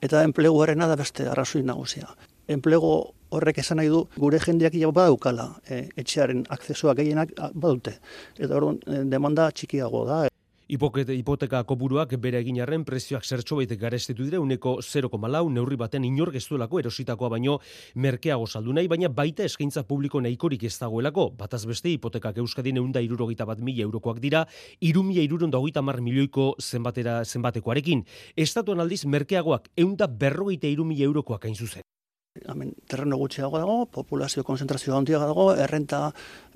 Eta 0.00 0.22
enpleguarena 0.22 0.86
da 0.86 0.94
beste 0.94 1.26
arrazoi 1.26 1.64
nagusia. 1.64 2.06
Enplegu 2.46 3.14
horrek 3.30 3.62
esan 3.62 3.80
nahi 3.80 3.88
du 3.92 4.04
gure 4.16 4.40
jendeak 4.42 4.74
ja 4.74 4.90
badaukala 4.94 5.48
e, 5.68 5.86
etxearen 5.96 6.44
akzesoak 6.48 6.98
gehienak 7.02 7.32
badute. 7.54 7.98
Eta 8.38 8.56
orduan 8.56 8.82
e, 8.86 9.04
demanda 9.10 9.50
txikiago 9.50 10.04
da. 10.08 10.26
Hipokete, 10.70 11.16
hipoteka 11.18 11.64
kopuruak 11.66 12.12
bere 12.22 12.38
egin 12.44 12.60
arren 12.62 12.84
prezioak 12.86 13.24
zertxo 13.26 13.56
baita 13.58 13.74
garestetu 13.74 14.22
dire 14.22 14.38
uneko 14.38 14.76
0,4 14.86 15.50
neurri 15.50 15.78
baten 15.80 16.06
inor 16.06 16.30
gestuelako 16.30 16.78
erositakoa 16.78 17.32
baino 17.32 17.56
merkeago 17.96 18.46
saldu 18.46 18.76
nahi, 18.78 18.86
baina 18.86 19.10
baita 19.10 19.42
eskaintza 19.42 19.82
publiko 19.82 20.22
nahikorik 20.22 20.62
ez 20.70 20.76
dagoelako. 20.78 21.32
Bataz 21.42 21.64
beste 21.66 21.90
hipotekak 21.90 22.38
euskadin 22.38 22.78
eunda 22.78 23.02
irurogeita 23.02 23.50
bat 23.50 23.58
mila 23.58 23.82
eurokoak 23.88 24.22
dira, 24.22 24.46
iru 24.78 25.02
mila 25.02 25.26
iruron 25.26 25.50
dagoita 25.50 25.82
mar 25.82 25.98
milioiko 26.00 26.52
zenbatera 26.62 27.24
zenbatekoarekin. 27.24 28.06
Estatuan 28.36 28.78
aldiz 28.78 29.04
merkeagoak 29.06 29.72
eunda 29.76 30.06
berrogeita 30.06 30.70
iru 30.70 30.86
mila 30.86 31.10
eurokoak 31.10 31.50
hain 31.50 31.58
zuzen. 31.58 31.89
Hemen 32.38 32.68
terreno 32.86 33.16
gutxiago 33.18 33.58
dago, 33.58 33.72
populazio 33.90 34.44
konzentrazioa 34.46 35.00
handiago 35.00 35.26
dago, 35.30 35.46
errenta 35.64 35.98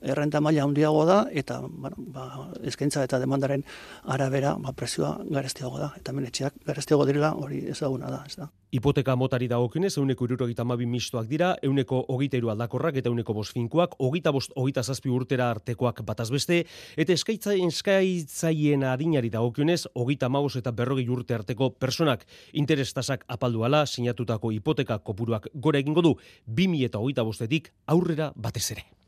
errenta 0.04 0.40
maila 0.40 0.64
handiago 0.64 1.04
da 1.08 1.24
eta 1.32 1.60
bueno, 1.64 1.96
ba, 1.98 2.50
eskaintza 2.62 3.04
eta 3.04 3.18
demandaren 3.18 3.64
arabera 4.04 4.54
ba, 4.60 4.72
presioa 4.72 5.16
garestiago 5.30 5.78
da 5.80 5.92
eta 5.96 6.12
hemen 6.12 6.28
etxeak 6.28 6.60
garestiago 6.66 7.06
direla 7.08 7.34
hori 7.34 7.64
ezaguna 7.72 8.10
da, 8.12 8.22
ez 8.26 8.36
da. 8.36 8.50
Hipoteka 8.74 9.14
motari 9.14 9.46
dagokionez, 9.46 9.92
euneko 10.00 10.26
irurogeita 10.26 10.64
mistoak 10.64 11.28
dira, 11.28 11.54
euneko 11.62 12.04
hogeita 12.08 12.36
iru 12.36 12.50
aldakorrak 12.50 12.96
eta 12.96 13.08
euneko 13.08 13.32
bost 13.32 13.52
finkoak, 13.52 13.94
hogeita 14.00 14.32
bost, 14.32 14.50
hogeita 14.56 14.82
zazpi 14.82 15.08
urtera 15.08 15.50
artekoak 15.50 16.02
bataz 16.04 16.30
beste, 16.30 16.64
eta 16.96 17.12
eskaitza, 17.12 17.54
eskaitzaien 17.54 18.82
adinari 18.82 19.30
dagokionez, 19.30 19.86
hogeita 19.94 20.28
maus 20.28 20.56
eta 20.56 20.72
berrogei 20.72 21.08
urte 21.08 21.34
arteko 21.34 21.70
personak 21.70 22.26
interestasak 22.52 23.24
apalduala, 23.28 23.86
sinatutako 23.86 24.50
hipoteka 24.50 24.98
kopuruak 24.98 25.48
gora 25.54 25.78
egingo 25.78 26.02
du, 26.02 26.16
2000 26.46 26.90
eta 26.90 26.98
hogeita 26.98 27.22
bostetik 27.22 27.72
aurrera 27.86 28.32
batez 28.34 28.70
ere. 28.72 29.03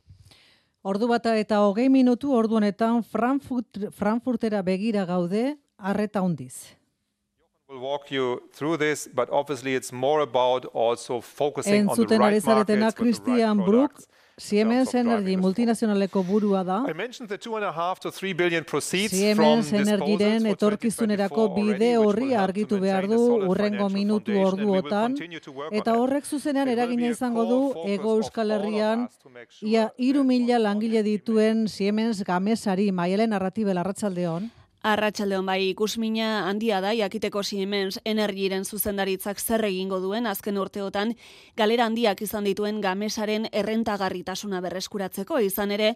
Ordu 0.86 1.08
bata 1.10 1.32
eta 1.34 1.58
hogei 1.64 1.88
minutu 1.90 2.30
ordu 2.30 2.60
honetan 2.60 3.00
Frankfurt, 3.02 3.88
Frankfurtera 3.90 4.60
begira 4.62 5.02
gaude, 5.08 5.56
arreta 5.76 6.22
hundiz. 6.22 6.76
We'll 7.66 7.82
walk 7.82 8.12
you 8.12 8.38
through 8.54 8.78
this, 8.78 9.08
but 9.12 9.28
obviously 9.30 9.74
it's 9.74 9.90
more 9.90 10.22
about 10.22 10.66
also 10.72 11.20
focusing 11.20 11.88
on 11.88 11.96
the 12.06 12.18
right 12.18 12.44
markets 12.46 12.94
Christian 12.94 13.64
Brook, 13.64 13.98
Siemens 14.38 14.94
Energy 14.94 15.34
multinazionaleko 15.40 16.22
burua 16.22 16.62
da. 16.62 16.82
Siemens 19.08 19.72
Energyren 19.72 20.46
etorkizunerako 20.50 21.46
bide 21.54 21.96
horri 21.96 22.34
argitu 22.34 22.78
behar 22.82 23.08
du 23.08 23.20
urrengo 23.48 23.88
minutu 23.88 24.36
orduotan 24.42 25.16
eta 25.72 25.94
horrek 25.96 26.28
zuzenean 26.28 26.68
eragina 26.68 27.08
izango 27.08 27.46
du 27.48 27.62
Ego 27.86 28.18
Euskal 28.18 28.52
Herrian 28.58 29.08
ia 29.62 29.88
iru 29.96 30.22
mila 30.24 30.58
langile 30.58 31.02
dituen 31.02 31.66
Siemens 31.66 32.22
Gamesari 32.22 32.92
Maialen 32.92 33.32
Arratibel 33.32 33.78
Arratsaldeon. 33.78 34.50
Arratxaldeon 34.86 35.48
bai 35.48 35.72
ikusmina 35.72 36.44
handia 36.46 36.76
da 36.78 36.92
jakiteko 36.94 37.40
Siemens 37.42 37.96
Energiren 38.06 38.62
zuzendaritzak 38.64 39.40
zer 39.42 39.64
egingo 39.66 39.98
duen 39.98 40.28
azken 40.30 40.60
urteotan. 40.62 41.16
Galera 41.58 41.88
handiak 41.90 42.22
izan 42.22 42.46
dituen 42.46 42.78
gamesaren 42.84 43.48
errentagarritasuna 43.50 44.60
berreskuratzeko 44.62 45.40
izan 45.42 45.74
ere 45.74 45.88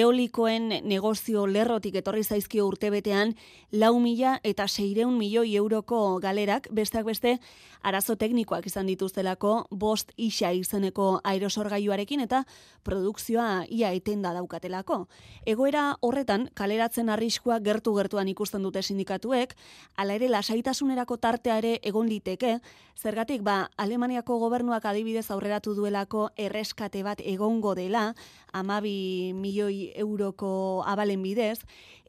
eolikoen 0.00 0.70
negozio 0.88 1.44
lerrotik 1.44 1.98
etorri 2.00 2.24
zaizkio 2.24 2.64
urtebetean 2.70 3.34
lau 3.72 3.98
mila 4.00 4.38
eta 4.42 4.64
seireun 4.68 5.18
milioi 5.20 5.52
euroko 5.60 6.00
galerak 6.24 6.70
besteak 6.72 7.04
beste 7.12 7.36
arazo 7.82 8.16
teknikoak 8.16 8.66
izan 8.66 8.88
dituztelako 8.90 9.66
bost 9.70 10.12
isa 10.16 10.52
izeneko 10.52 11.20
aerosorgailuarekin 11.24 12.20
eta 12.26 12.44
produkzioa 12.84 13.64
ia 13.68 13.92
etenda 13.96 14.32
daukatelako. 14.36 15.06
Egoera 15.46 15.96
horretan 16.00 16.48
kaleratzen 16.54 17.08
arriskua 17.08 17.58
gertu 17.64 17.94
gertuan 17.96 18.28
ikusten 18.28 18.62
dute 18.62 18.82
sindikatuek, 18.82 19.54
hala 19.96 20.16
ere 20.18 20.28
lasaitasunerako 20.28 21.16
tartea 21.16 21.58
ere 21.58 21.78
egon 21.82 22.08
liteke, 22.08 22.58
zergatik 23.00 23.42
ba 23.42 23.70
Alemaniako 23.76 24.38
gobernuak 24.38 24.84
adibidez 24.84 25.30
aurreratu 25.30 25.74
duelako 25.74 26.28
erreskate 26.36 27.02
bat 27.02 27.20
egongo 27.24 27.74
dela, 27.74 28.14
amabi 28.52 29.32
milioi 29.34 29.92
euroko 29.96 30.82
abalen 30.86 31.22
bidez, 31.22 31.60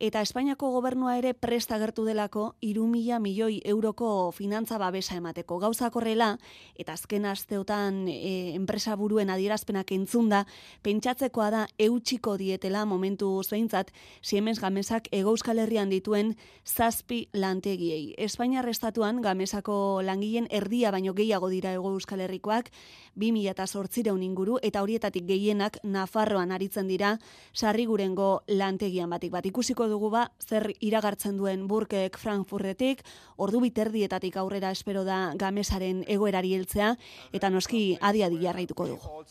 eta 0.02 0.22
Espainiako 0.26 0.72
gobernua 0.74 1.18
ere 1.20 1.34
presta 1.34 1.78
gertu 1.78 2.04
delako 2.06 2.56
iru 2.60 2.88
mila 2.90 3.20
milioi 3.20 3.62
euroko 3.64 4.32
finantza 4.36 4.80
babesa 4.82 5.16
emateko. 5.16 5.61
Gauza 5.62 5.92
korrela, 5.94 6.36
eta 6.76 6.96
azken 6.98 7.26
asteotan 7.30 8.08
e, 8.10 8.54
enpresa 8.58 8.96
buruen 8.98 9.30
adierazpenak 9.30 9.94
entzunda, 9.96 10.46
pentsatzekoa 10.84 11.50
da 11.54 11.62
eutxiko 11.78 12.36
dietela 12.42 12.84
momentu 12.90 13.30
zeintzat 13.44 13.92
Siemens 14.22 14.60
Gamesak 14.60 15.08
ego 15.12 15.32
euskal 15.32 15.62
herrian 15.62 15.90
dituen 15.94 16.36
zazpi 16.66 17.28
lantegiei. 17.34 18.16
Espainiar 18.18 18.68
estatuan 18.70 19.22
Gamesako 19.22 20.02
langileen 20.04 20.48
erdia 20.50 20.92
baino 20.92 21.14
gehiago 21.14 21.50
dira 21.54 21.74
ego 21.78 21.94
euskal 21.94 22.22
herrikoak, 22.26 22.72
2000 23.16 23.52
eta 23.52 23.68
sortzireun 23.68 24.24
inguru, 24.24 24.58
eta 24.62 24.82
horietatik 24.82 25.26
gehienak 25.28 25.78
Nafarroan 25.84 26.52
aritzen 26.52 26.88
dira 26.88 27.18
sarrigurengo 27.54 28.44
lantegian 28.48 29.10
batik 29.10 29.32
bat. 29.32 29.46
Ikusiko 29.46 29.88
dugu 29.92 30.10
ba, 30.10 30.26
zer 30.40 30.72
iragartzen 30.80 31.38
duen 31.38 31.68
burkek 31.68 32.18
Frankfurtetik, 32.18 33.04
ordu 33.38 33.62
biterdietatik 33.62 34.38
aurrera 34.38 34.72
espero 34.72 35.04
da 35.04 35.34
gamesaren 35.52 36.04
egoerari 36.08 36.56
heltzea, 36.58 36.96
eta 37.36 37.52
noski 37.54 37.86
adi-adi 38.02 38.42
jarraituko 38.48 38.88
dugu. 38.96 39.24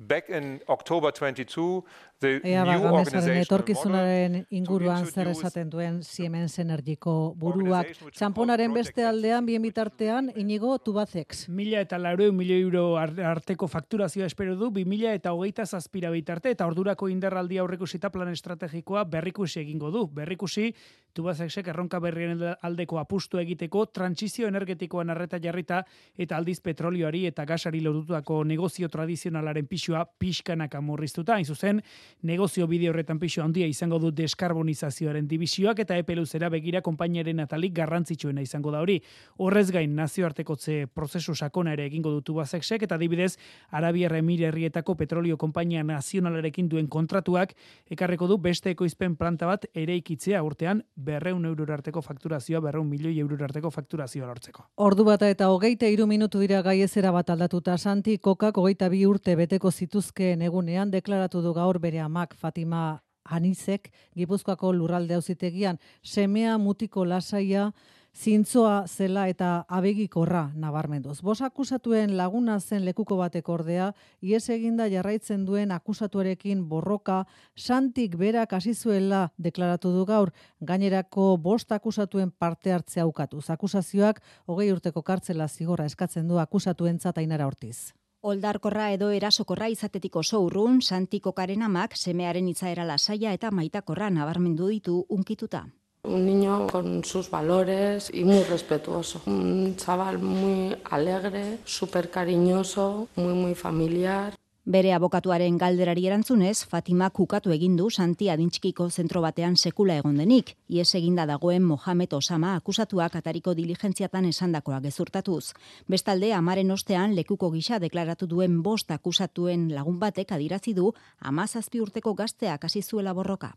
Back 0.00 0.30
in 0.30 0.62
October 0.66 1.12
22, 1.12 1.82
Ea 2.20 2.64
bagamesaren 2.66 3.38
etorkizunaren 3.40 4.34
inguruan 4.52 5.06
zer 5.08 5.30
esaten 5.30 5.70
duen 5.72 6.02
Siemens 6.04 6.58
Energiko 6.60 7.32
buruak. 7.40 7.94
Txamponaren 8.12 8.74
beste 8.76 9.06
aldean, 9.08 9.46
bien 9.48 9.62
bitartean, 9.64 10.28
inigo 10.36 10.74
tubazex. 10.84 11.46
Mila 11.48 11.80
eta 11.80 11.96
laureu 11.96 12.28
milio 12.36 12.58
euro 12.60 12.84
arteko 13.00 13.68
fakturazioa 13.72 14.28
espero 14.28 14.56
du, 14.60 14.68
bi 14.70 14.84
mila 14.84 15.14
eta 15.16 15.32
hogeita 15.32 15.64
zazpira 15.64 16.10
bitarte, 16.12 16.52
eta 16.52 16.66
ordurako 16.68 17.08
inderraldi 17.08 17.56
aurrekusita 17.58 18.10
plan 18.12 18.28
estrategikoa 18.28 19.06
berrikusi 19.08 19.62
egingo 19.64 19.90
du. 19.90 20.04
Berrikusi, 20.12 20.74
tubazexek 21.16 21.72
erronka 21.72 22.02
berrien 22.04 22.44
aldeko 22.60 23.00
apustu 23.00 23.40
egiteko, 23.40 23.86
transizio 23.86 24.48
energetikoan 24.48 25.10
arreta 25.10 25.40
jarrita, 25.40 25.86
eta 26.18 26.36
aldiz 26.36 26.60
petrolioari 26.60 27.24
eta 27.32 27.48
gasari 27.48 27.80
lorututako 27.80 28.42
negozio 28.44 28.92
tradizionalaren 28.92 29.66
pixua 29.66 30.04
pixkanaka 30.04 30.84
murriztuta. 30.84 31.40
Hain 31.40 31.48
zuzen, 31.48 31.80
negozio 32.22 32.66
bide 32.66 32.90
horretan 32.90 33.18
pixo 33.18 33.42
handia 33.42 33.66
izango 33.66 33.98
du 33.98 34.10
deskarbonizazioaren 34.10 35.28
divisioak 35.28 35.78
eta 35.84 35.96
epe 35.96 36.16
luzera 36.16 36.48
begira 36.48 36.82
konpainiaren 36.82 37.40
atalik 37.40 37.74
garrantzitsuena 37.74 38.42
izango 38.42 38.70
da 38.70 38.80
hori. 38.80 39.00
Horrez 39.38 39.70
gain 39.70 39.94
nazioartekotze 39.96 40.86
prozesu 40.94 41.34
sakona 41.34 41.72
ere 41.72 41.86
egingo 41.86 42.10
dutu 42.10 42.34
bazeksek 42.34 42.82
eta 42.82 42.94
adibidez 42.94 43.36
Arabiar 43.70 44.14
Emir 44.16 44.44
herrietako 44.48 44.94
petrolio 44.94 45.36
konpainia 45.36 45.82
nazionalarekin 45.84 46.68
duen 46.68 46.88
kontratuak 46.88 47.54
ekarreko 47.90 48.26
du 48.26 48.38
beste 48.38 48.70
ekoizpen 48.70 49.16
planta 49.16 49.46
bat 49.46 49.66
ere 49.74 49.96
ikitzea 49.96 50.42
urtean 50.42 50.82
berreun 50.96 51.44
euro 51.44 51.66
arteko 51.70 52.02
fakturazioa, 52.02 52.60
berreun 52.60 52.88
milioi 52.88 53.18
euro 53.20 53.36
arteko 53.44 53.70
fakturazioa 53.70 54.26
lortzeko. 54.26 54.64
Ordu 54.76 55.04
bata 55.04 55.28
eta 55.30 55.50
hogeita 55.50 55.88
iru 55.88 56.06
minutu 56.10 56.40
dira 56.40 56.62
gaiezera 56.62 57.12
bat 57.14 57.30
aldatuta 57.30 57.76
Santi 57.78 58.18
Kokak 58.18 58.58
hogeita 58.58 58.88
bi 58.88 59.04
urte 59.06 59.36
beteko 59.36 59.70
zituzkeen 59.70 60.42
egunean 60.42 60.90
deklaratu 60.90 61.42
du 61.42 61.54
gaur 61.54 61.78
bere 61.78 61.99
amak 62.00 62.34
Fatima 62.34 63.02
Anizek 63.24 63.92
Gipuzkoako 64.16 64.72
lurralde 64.72 65.14
auzitegian 65.14 65.78
semea 66.02 66.58
mutiko 66.58 67.04
lasaia 67.04 67.70
zintzoa 68.16 68.86
zela 68.88 69.26
eta 69.30 69.64
abegikorra 69.68 70.50
nabarmenduz. 70.54 71.20
Bos 71.22 71.40
akusatuen 71.46 72.16
laguna 72.16 72.58
zen 72.60 72.84
lekuko 72.84 73.16
batek 73.16 73.48
ordea, 73.48 73.92
ies 74.20 74.48
eginda 74.50 74.88
jarraitzen 74.90 75.44
duen 75.46 75.70
akusatuarekin 75.70 76.66
borroka, 76.68 77.24
santik 77.56 78.16
berak 78.18 78.52
hasizuela 78.52 79.30
deklaratu 79.38 79.92
du 79.94 80.04
gaur, 80.06 80.34
gainerako 80.60 81.36
bost 81.38 81.72
akusatuen 81.72 82.30
parte 82.30 82.72
hartzea 82.72 83.04
aukatuz. 83.04 83.48
Akusazioak 83.50 84.20
hogei 84.46 84.72
urteko 84.72 85.02
kartzela 85.02 85.48
zigorra 85.48 85.86
eskatzen 85.86 86.28
du 86.28 86.38
akusatuen 86.38 86.98
zatainara 86.98 87.46
hortiz. 87.46 87.92
Oldarkorra 88.22 88.90
edo 88.92 89.06
erasokorra 89.16 89.70
izatetik 89.72 90.16
oso 90.20 90.42
urrun, 90.44 90.82
Santiko 90.84 91.32
karen 91.32 91.62
amak 91.64 91.94
semearen 91.96 92.50
itzaera 92.50 92.84
lasaia 92.84 93.32
eta 93.32 93.50
maitakorra 93.50 94.10
nabarmendu 94.12 94.68
ditu 94.68 94.96
unkituta. 95.08 95.62
Un 96.04 96.26
niño 96.26 96.66
con 96.66 97.02
sus 97.04 97.30
valores 97.30 98.10
y 98.12 98.24
muy 98.24 98.42
respetuoso. 98.42 99.22
Un 99.26 99.74
chaval 99.76 100.18
muy 100.18 100.76
alegre, 100.84 101.60
súper 101.64 102.10
cariñoso, 102.10 103.08
muy, 103.16 103.32
muy 103.32 103.54
familiar. 103.54 104.34
Bere 104.70 104.92
abokatuaren 104.94 105.56
galderari 105.58 106.04
erantzunez, 106.06 106.60
Fatima 106.72 107.08
kukatu 107.10 107.50
egin 107.50 107.72
du 107.78 107.88
Santi 107.90 108.28
Adintxikiko 108.30 108.84
zentro 108.90 109.18
batean 109.24 109.56
sekula 109.56 109.96
egon 109.98 110.20
denik. 110.20 110.52
Ies 110.70 110.94
eginda 110.94 111.24
dagoen 111.26 111.64
Mohamed 111.66 112.12
Osama 112.14 112.52
akusatuak 112.58 113.16
atariko 113.18 113.54
diligentziatan 113.58 114.28
esandakoa 114.28 114.78
gezurtatuz. 114.84 115.56
Bestalde, 115.90 116.30
amaren 116.36 116.70
ostean 116.70 117.16
lekuko 117.16 117.50
gisa 117.56 117.80
deklaratu 117.82 118.28
duen 118.30 118.60
bost 118.62 118.94
akusatuen 118.94 119.66
lagun 119.74 119.98
batek 119.98 120.36
adirazi 120.38 120.76
du 120.78 120.92
amazazpi 121.18 121.82
urteko 121.82 122.14
gazteak 122.14 122.70
hasi 122.70 122.84
zuela 122.86 123.12
borroka. 123.12 123.56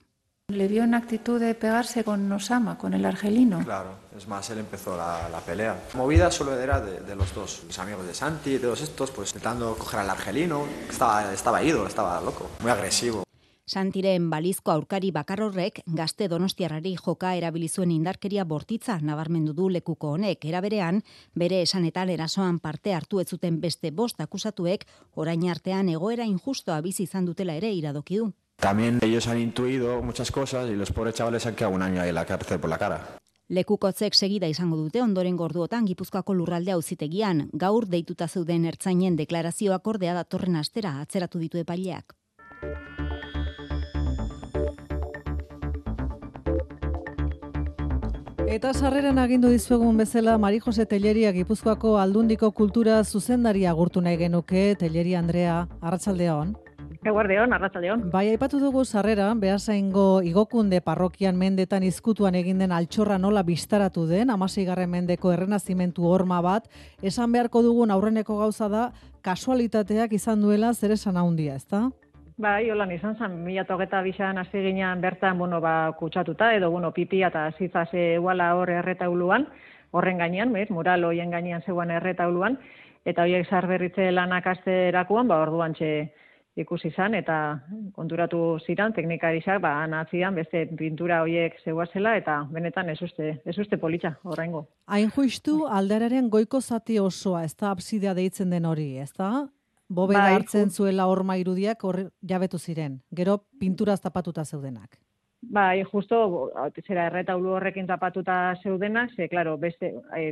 Le 0.50 0.68
vio 0.68 0.84
una 0.84 0.98
actitud 0.98 1.40
de 1.40 1.56
pegarse 1.56 2.04
con 2.04 2.30
Osama, 2.30 2.78
con 2.78 2.94
el 2.94 3.06
argelino. 3.06 3.64
Claro, 3.64 3.92
es 4.16 4.28
más, 4.28 4.50
él 4.50 4.60
empezó 4.60 4.98
la, 4.98 5.30
la 5.30 5.40
pelea. 5.40 5.82
Movida 5.96 6.30
solo 6.32 6.60
era 6.60 6.82
de, 6.82 7.00
de, 7.00 7.16
los 7.16 7.34
dos, 7.34 7.64
mis 7.66 7.80
amigos 7.80 8.06
de 8.06 8.14
Santi 8.14 8.56
y 8.56 8.60
todos 8.60 8.82
estos, 8.82 9.10
pues 9.12 9.30
intentando 9.30 9.74
coger 9.76 10.02
al 10.02 10.10
argelino. 10.10 10.66
Estaba, 10.90 11.34
estaba 11.34 11.64
ido, 11.64 11.88
estaba 11.88 12.20
loco, 12.20 12.50
muy 12.62 12.70
agresivo. 12.70 13.24
Santiren 13.66 14.30
balizko 14.30 14.72
aurkari 14.72 15.12
bakar 15.16 15.40
horrek 15.42 15.80
gazte 15.86 16.28
donostiarrari 16.28 16.98
joka 17.00 17.34
erabili 17.40 17.70
zuen 17.70 17.92
indarkeria 17.96 18.44
bortitza 18.44 19.00
nabarmendu 19.00 19.54
du 19.54 19.70
lekuko 19.70 20.12
honek 20.18 20.44
eraberean 20.44 21.02
bere 21.34 21.62
esanetan 21.62 22.10
erasoan 22.10 22.60
parte 22.60 22.94
hartu 22.94 23.22
ez 23.22 23.30
zuten 23.30 23.62
beste 23.62 23.92
bost 23.92 24.20
akusatuek 24.20 24.86
orain 25.16 25.50
artean 25.50 25.88
egoera 25.88 26.26
injustoa 26.26 26.82
bizi 26.82 27.04
izan 27.04 27.26
dutela 27.26 27.56
ere 27.56 27.72
iradoki 27.72 28.18
du. 28.18 28.34
También 28.58 29.00
ellos 29.02 29.28
han 29.28 29.40
intuido 29.40 30.02
muchas 30.02 30.32
cosas 30.32 30.70
y 30.70 30.76
los 30.76 30.92
pobres 30.92 31.16
chavales 31.16 31.46
han 31.46 31.56
quedado 31.56 31.76
un 31.76 31.82
año 31.82 32.02
ahí 32.02 32.10
en 32.10 32.16
la 32.16 32.26
cárcel 32.26 32.60
por 32.60 32.70
la 32.70 32.78
cara. 32.78 33.18
Lekukotzek 33.50 34.16
segida 34.16 34.48
izango 34.48 34.78
dute 34.78 35.02
ondoren 35.02 35.36
gorduotan 35.36 35.86
Gipuzkoako 35.86 36.34
lurralde 36.34 36.72
auzitegian 36.72 37.50
gaur 37.54 37.86
deituta 37.92 38.28
zeuden 38.28 38.66
ertzainen 38.66 39.18
deklarazioak 39.20 39.88
ordea 39.88 40.14
datorren 40.16 40.56
astera 40.56 41.00
atzeratu 41.02 41.40
ditu 41.44 41.60
epaileak. 41.60 42.16
Eta 48.54 48.74
sarreran 48.74 49.18
agindu 49.18 49.50
dizuegun 49.50 49.98
bezala 49.98 50.38
Mari 50.38 50.60
Jose 50.64 50.86
Telleria 50.86 51.32
Gipuzkoako 51.34 51.98
Aldundiko 51.98 52.52
Kultura 52.52 53.04
zuzendaria 53.04 53.72
agurtu 53.72 54.02
nahi 54.02 54.18
genuke 54.18 54.76
Telleria 54.80 55.20
Andrea 55.20 55.68
Arratsaldeon. 55.82 56.63
Eguardeon, 57.04 57.52
arratsaldeon. 57.52 58.04
Bai, 58.14 58.30
aipatu 58.32 58.62
dugu 58.62 58.86
sarrera, 58.86 59.26
behasaingo 59.36 60.22
igokunde 60.24 60.80
parrokian 60.82 61.36
mendetan 61.36 61.84
izkutuan 61.84 62.36
egin 62.40 62.62
den 62.64 62.72
altxorra 62.72 63.18
nola 63.20 63.44
biztaratu 63.44 64.06
den, 64.08 64.32
amaseigarren 64.32 64.90
mendeko 64.90 65.34
errenazimentu 65.34 66.08
horma 66.08 66.40
bat, 66.42 66.70
esan 67.04 67.36
beharko 67.36 67.62
dugun 67.66 67.92
aurreneko 67.92 68.38
gauza 68.40 68.70
da, 68.72 68.86
kasualitateak 69.22 70.16
izan 70.16 70.42
duela 70.42 70.72
zer 70.74 70.96
esan 70.96 71.20
handia, 71.20 71.58
ezta? 71.60 71.90
Bai, 72.40 72.70
holan 72.72 72.96
izan 72.96 73.20
zen, 73.20 73.36
mila 73.44 73.68
togeta 73.68 74.02
bisan 74.02 74.40
hasi 74.40 74.64
ginean 74.64 75.04
bertan, 75.04 75.38
bueno, 75.38 75.60
ba, 75.62 75.92
kutsatuta, 76.00 76.54
edo, 76.56 76.72
bueno, 76.72 76.94
pipia 76.96 77.28
eta 77.28 77.50
zizase 77.60 78.18
uala 78.18 78.54
hor 78.56 78.72
erretauluan, 78.80 79.50
horren 79.92 80.24
gainean, 80.24 80.54
bez, 80.56 80.70
mural 80.72 81.04
hoien 81.04 81.36
gainean 81.36 81.62
zegoen 81.68 81.92
erretauluan, 81.92 82.58
eta 83.06 83.28
horiek 83.28 83.46
sarberritze 83.50 84.12
lanak 84.12 84.48
asterakoan, 84.48 85.28
ba, 85.28 85.44
orduan 85.44 85.76
txe, 85.76 85.94
ikusi 86.56 86.92
izan 86.92 87.16
eta 87.18 87.38
konturatu 87.96 88.60
ziran 88.66 88.94
teknikarisak 88.94 89.62
ba 89.62 89.74
anatzian 89.84 90.36
beste 90.36 90.66
pintura 90.78 91.22
hoiek 91.26 91.58
zeuazela 91.64 92.16
eta 92.20 92.44
benetan 92.52 92.90
ez 92.94 93.00
uste 93.02 93.40
ez 93.46 93.58
uste 93.58 93.78
politxa 93.78 94.16
oraingo. 94.24 94.68
Hain 94.86 95.10
justu 95.16 95.66
alderaren 95.66 96.30
goiko 96.30 96.62
zati 96.62 97.00
osoa, 97.00 97.44
ez 97.44 97.56
da 97.56 97.72
absidea 97.72 98.14
deitzen 98.14 98.50
den 98.50 98.66
hori, 98.66 98.98
ez 98.98 99.12
da? 99.18 99.48
Bobeda 99.90 100.26
bai, 100.26 100.36
hartzen 100.38 100.70
zuela 100.70 101.06
horma 101.08 101.38
irudiak 101.38 101.84
hor 101.84 102.00
jabetu 102.30 102.58
ziren. 102.58 103.02
Gero 103.14 103.44
pinturaz 103.60 104.00
tapatuta 104.02 104.46
zeudenak. 104.46 104.98
Bai, 105.50 105.84
justo, 105.84 106.52
zera 106.86 107.08
erretaulu 107.10 107.54
horrekin 107.58 107.88
tapatuta 107.88 108.56
zeudena, 108.64 109.08
ze, 109.16 109.28
klaro, 109.30 109.58
beste, 109.58 109.90
e, 110.16 110.32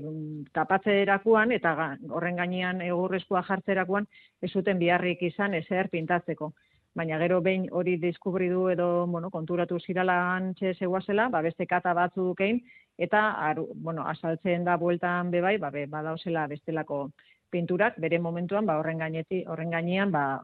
tapatze 0.54 1.02
erakuan, 1.02 1.52
eta 1.52 1.74
horren 2.10 2.36
gainean 2.39 2.82
egurrezkoa 2.82 3.41
jartzerakuan, 3.47 4.08
ez 4.41 4.52
zuten 4.52 4.80
biharrik 4.80 5.21
izan 5.24 5.54
ezer 5.54 5.89
pintatzeko. 5.89 6.52
Baina 6.95 7.17
gero 7.19 7.39
behin 7.41 7.67
hori 7.71 7.97
diskubri 7.97 8.50
du 8.50 8.67
edo, 8.69 9.06
bueno, 9.08 9.30
konturatu 9.30 9.80
zirala 9.80 10.17
antxe 10.36 10.74
zegoazela, 10.74 11.30
ba, 11.30 11.41
beste 11.41 11.67
kata 11.67 11.93
batzukein, 11.93 12.62
eta, 12.97 13.32
aru, 13.50 13.67
bueno, 13.76 14.08
asaltzen 14.08 14.63
da 14.63 14.78
bueltan 14.78 15.32
bebai, 15.32 15.58
ba, 15.58 15.71
be, 15.71 15.86
badauzela 15.88 16.47
bestelako 16.47 17.10
pinturak, 17.50 17.97
bere 18.00 18.19
momentuan, 18.19 18.65
ba, 18.65 18.78
horren 18.80 19.00
gaineti, 19.00 19.43
horren 19.47 19.71
gainean, 19.71 20.12
ba, 20.12 20.41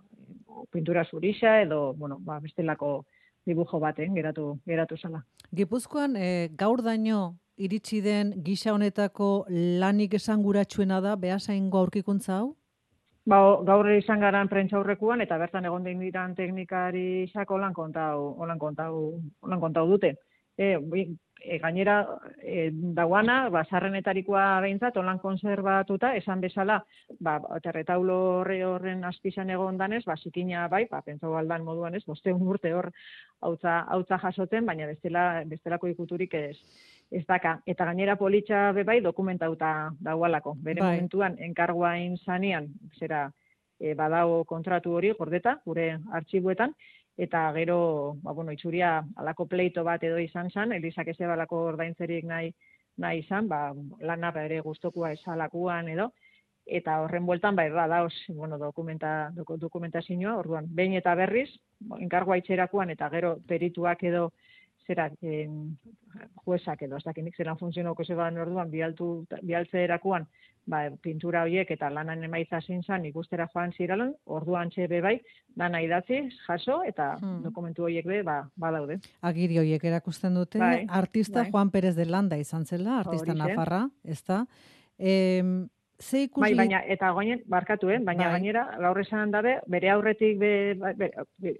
pintura 0.71 1.05
zurixa 1.05 1.61
edo, 1.61 1.93
bueno, 1.93 2.17
ba, 2.19 2.39
bestelako 2.39 3.05
dibujo 3.47 3.79
baten 3.79 4.13
geratu 4.15 4.59
geratu 4.67 4.97
zala. 4.97 5.23
Gipuzkoan 5.55 6.15
e, 6.15 6.49
gaur 6.59 6.83
daño 6.83 7.35
iritsi 7.57 8.01
den 8.01 8.33
gisa 8.43 8.73
honetako 8.73 9.45
lanik 9.81 10.13
esanguratsuena 10.19 11.01
da 11.01 11.15
behasaingo 11.15 11.79
aurkikuntza 11.79 12.37
hau? 12.37 12.55
Ba, 13.27 13.39
gaur 13.67 13.89
izan 13.91 14.21
garan 14.23 14.47
prentza 14.47 14.77
aurrekuan 14.79 15.21
eta 15.23 15.37
bertan 15.41 15.65
egon 15.67 15.83
den 15.83 15.99
diran 15.99 16.35
teknikari 16.35 17.27
sako 17.33 17.57
lan 17.59 17.73
kontau, 17.73 18.45
lan 18.47 18.59
kontau, 18.59 18.93
lan 19.43 19.59
kontau 19.59 19.87
dute. 19.89 20.13
E, 20.57 20.73
e, 21.41 21.57
gainera 21.59 22.19
e, 22.41 22.69
dagoana, 22.73 23.49
ba, 23.53 23.63
sarrenetarikoa 23.69 24.59
behintzat, 24.65 24.97
olan 24.97 25.19
konservatuta, 25.21 26.13
esan 26.17 26.41
bezala, 26.41 26.79
ba, 27.23 27.37
terretaulo 27.63 28.17
horre 28.39 28.59
horren 28.65 29.05
azpizan 29.07 29.51
egon 29.53 29.77
danez, 29.77 30.03
ba, 30.05 30.17
zikina 30.17 30.67
bai, 30.71 30.85
ba, 30.91 31.01
pentsau 31.05 31.35
aldan 31.37 31.63
moduan 31.63 31.95
ez, 31.95 32.03
boste 32.07 32.33
urte 32.33 32.73
hor 32.73 32.91
hautza, 33.41 33.79
hautza 33.93 34.19
jasoten, 34.23 34.65
baina 34.65 34.89
bestela, 34.89 35.27
bestelako 35.45 35.91
ikuturik 35.93 36.33
ez, 36.33 36.57
ez 37.11 37.23
daka. 37.27 37.59
Eta 37.65 37.85
gainera 37.91 38.17
politxa 38.19 38.71
bebai 38.75 38.99
dokumentauta 39.01 39.91
dagoalako. 40.03 40.57
Bere 40.59 40.81
bai. 40.81 40.95
momentuan, 40.95 41.37
enkarguain 41.39 42.17
zanian, 42.25 42.71
zera, 42.99 43.27
e, 43.79 43.93
badao 43.93 44.43
kontratu 44.49 44.97
hori, 44.97 45.13
gordeta, 45.17 45.59
gure 45.65 45.91
artxibuetan, 46.17 46.73
eta 47.17 47.51
gero, 47.53 48.15
ba, 48.21 48.31
bueno, 48.31 48.53
itxuria 48.53 49.01
alako 49.17 49.47
pleito 49.49 49.83
bat 49.83 50.03
edo 50.03 50.19
izan 50.21 50.51
zen, 50.51 50.71
elizak 50.77 51.07
ez 51.09 51.17
balako 51.17 51.63
ordaintzerik 51.73 52.25
nahi, 52.29 52.53
nahi 52.97 53.23
izan, 53.25 53.47
ba, 53.49 53.73
lana 53.99 54.31
ere 54.43 54.61
guztokua 54.61 55.11
esalakuan 55.13 55.89
edo, 55.89 56.11
eta 56.65 56.99
horren 57.01 57.25
bueltan, 57.25 57.55
bai, 57.55 57.69
badaoz, 57.71 58.13
bueno, 58.29 58.57
dokumenta, 58.57 59.31
dokumentazioa, 59.33 60.37
orduan, 60.37 60.67
behin 60.69 60.93
eta 60.93 61.15
berriz, 61.15 61.49
enkargoa 61.99 62.37
itxerakuan, 62.37 62.89
eta 62.91 63.09
gero 63.09 63.37
perituak 63.47 64.03
edo, 64.03 64.31
zera, 64.87 65.09
en, 65.21 65.77
juezak 66.45 66.81
edo, 66.87 66.97
ez 66.97 67.05
dakinik 67.05 67.35
zelan 67.37 67.59
funtzionoko 67.59 68.05
zeban 68.05 68.37
orduan, 68.41 68.71
bialtu, 68.71 69.25
bialtze 69.43 69.83
erakuan, 69.83 70.27
ba, 70.67 70.81
pintura 71.03 71.43
horiek 71.45 71.69
eta 71.75 71.89
lanan 71.93 72.23
emaitza 72.27 72.59
zintzen 72.61 73.05
ikustera 73.09 73.47
joan 73.53 73.73
ziralan, 73.75 74.13
orduan 74.25 74.71
txebe 74.73 75.01
bai, 75.03 75.15
dana 75.57 75.81
idatzi, 75.83 76.23
jaso, 76.45 76.81
eta 76.87 77.13
hmm. 77.19 77.41
dokumentu 77.45 77.87
horiek 77.87 78.07
be, 78.09 78.21
ba, 78.27 78.41
badaude. 78.59 78.99
Agiri 79.27 79.59
horiek 79.61 79.87
erakusten 79.91 80.35
dute, 80.37 80.59
bai, 80.63 80.85
artista 80.87 81.43
bai. 81.43 81.51
Juan 81.51 81.71
Pérez 81.71 81.95
de 81.95 82.05
Landa 82.09 82.39
izan 82.39 82.65
zela, 82.65 82.99
artista. 83.03 83.35
Nafarra, 83.37 83.85
ez 84.03 84.21
da? 84.27 84.43
E, 84.97 85.13
ze 85.99 86.23
ikusi... 86.27 86.41
Bai, 86.41 86.53
baina, 86.55 86.83
eta 86.85 87.11
goinen, 87.11 87.41
barkatu, 87.49 87.89
eh? 87.89 87.99
baina 88.03 88.27
bai. 88.27 88.37
gainera, 88.37 88.67
gaur 88.79 88.99
esan 89.01 89.31
dabe, 89.31 89.57
bere 89.67 89.89
aurretik, 89.89 90.37
be, 90.39 90.51
be, 90.95 91.11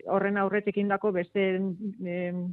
horren 0.08 0.38
aurretik 0.38 0.78
indako 0.78 1.12
beste 1.12 1.50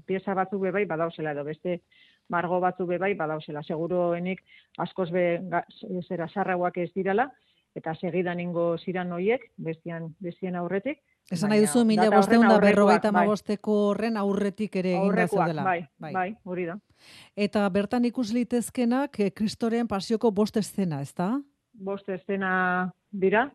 pieza 0.07 0.35
batzuk 0.35 0.63
be 0.63 0.73
bai, 0.73 0.85
badauzela 0.89 1.33
edo, 1.33 1.45
beste 1.45 1.81
margo 2.29 2.61
batzu 2.61 2.87
be 2.87 2.99
bai 2.99 3.15
badausela 3.15 3.63
seguruenik 3.63 4.43
askoz 4.79 5.11
be 5.13 5.41
zera 6.09 6.29
sarragoak 6.29 6.79
ez 6.79 6.91
dirala 6.95 7.31
eta 7.75 7.95
segidan 7.95 8.41
ingo 8.41 8.77
ziran 8.79 9.13
hoiek 9.13 9.51
bestian 9.57 10.15
bestien 10.21 10.57
aurretik 10.57 11.03
Esan 11.33 11.49
nahi 11.49 11.63
duzu, 11.63 11.87
mila 11.89 12.11
bosteun 12.13 12.43
da 12.45 12.59
berrogeita 12.61 13.11
bai. 13.11 13.25
horren 13.65 14.17
aurretik 14.19 14.77
ere 14.77 14.91
egin 14.93 15.15
da 15.15 15.47
dela. 15.47 15.65
Bai, 15.65 15.89
bai, 15.99 16.13
bai, 16.13 16.37
hori 16.45 16.67
da. 16.67 16.79
Eta 17.35 17.67
bertan 17.71 18.05
ikus 18.05 18.31
litezkenak, 18.35 19.19
eh, 19.21 19.31
kristoren 19.31 19.89
pasioko 19.89 20.31
bost 20.31 20.59
estena, 20.59 21.01
ez 21.01 21.15
da? 21.15 21.41
Bost 21.75 22.09
estena 22.09 22.91
dira, 23.11 23.51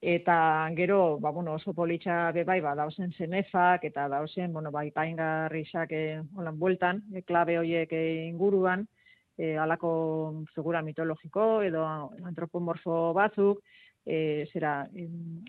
eta 0.00 0.70
gero 0.76 1.18
ba, 1.18 1.30
bueno, 1.30 1.54
oso 1.54 1.74
politxa 1.74 2.30
be 2.32 2.44
bai 2.44 2.60
ba 2.60 2.74
dausen 2.74 3.12
zenefak 3.12 3.84
eta 3.84 4.08
dausen 4.08 4.52
bueno 4.52 4.70
bai 4.70 4.90
paingarrisak 4.90 5.92
eh 5.92 6.22
holan 6.36 6.58
bueltan 6.58 7.02
e, 7.12 7.22
klabe 7.22 7.58
hoiek 7.58 7.92
e, 7.92 8.28
inguruan 8.28 8.86
e, 9.36 9.56
alako 9.58 10.44
figura 10.54 10.82
mitologiko 10.82 11.62
edo 11.62 11.84
antropomorfo 12.24 13.12
batzuk 13.12 13.58
e, 14.06 14.46
zera 14.52 14.86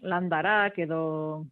landarak 0.01 0.79
edo 0.79 1.45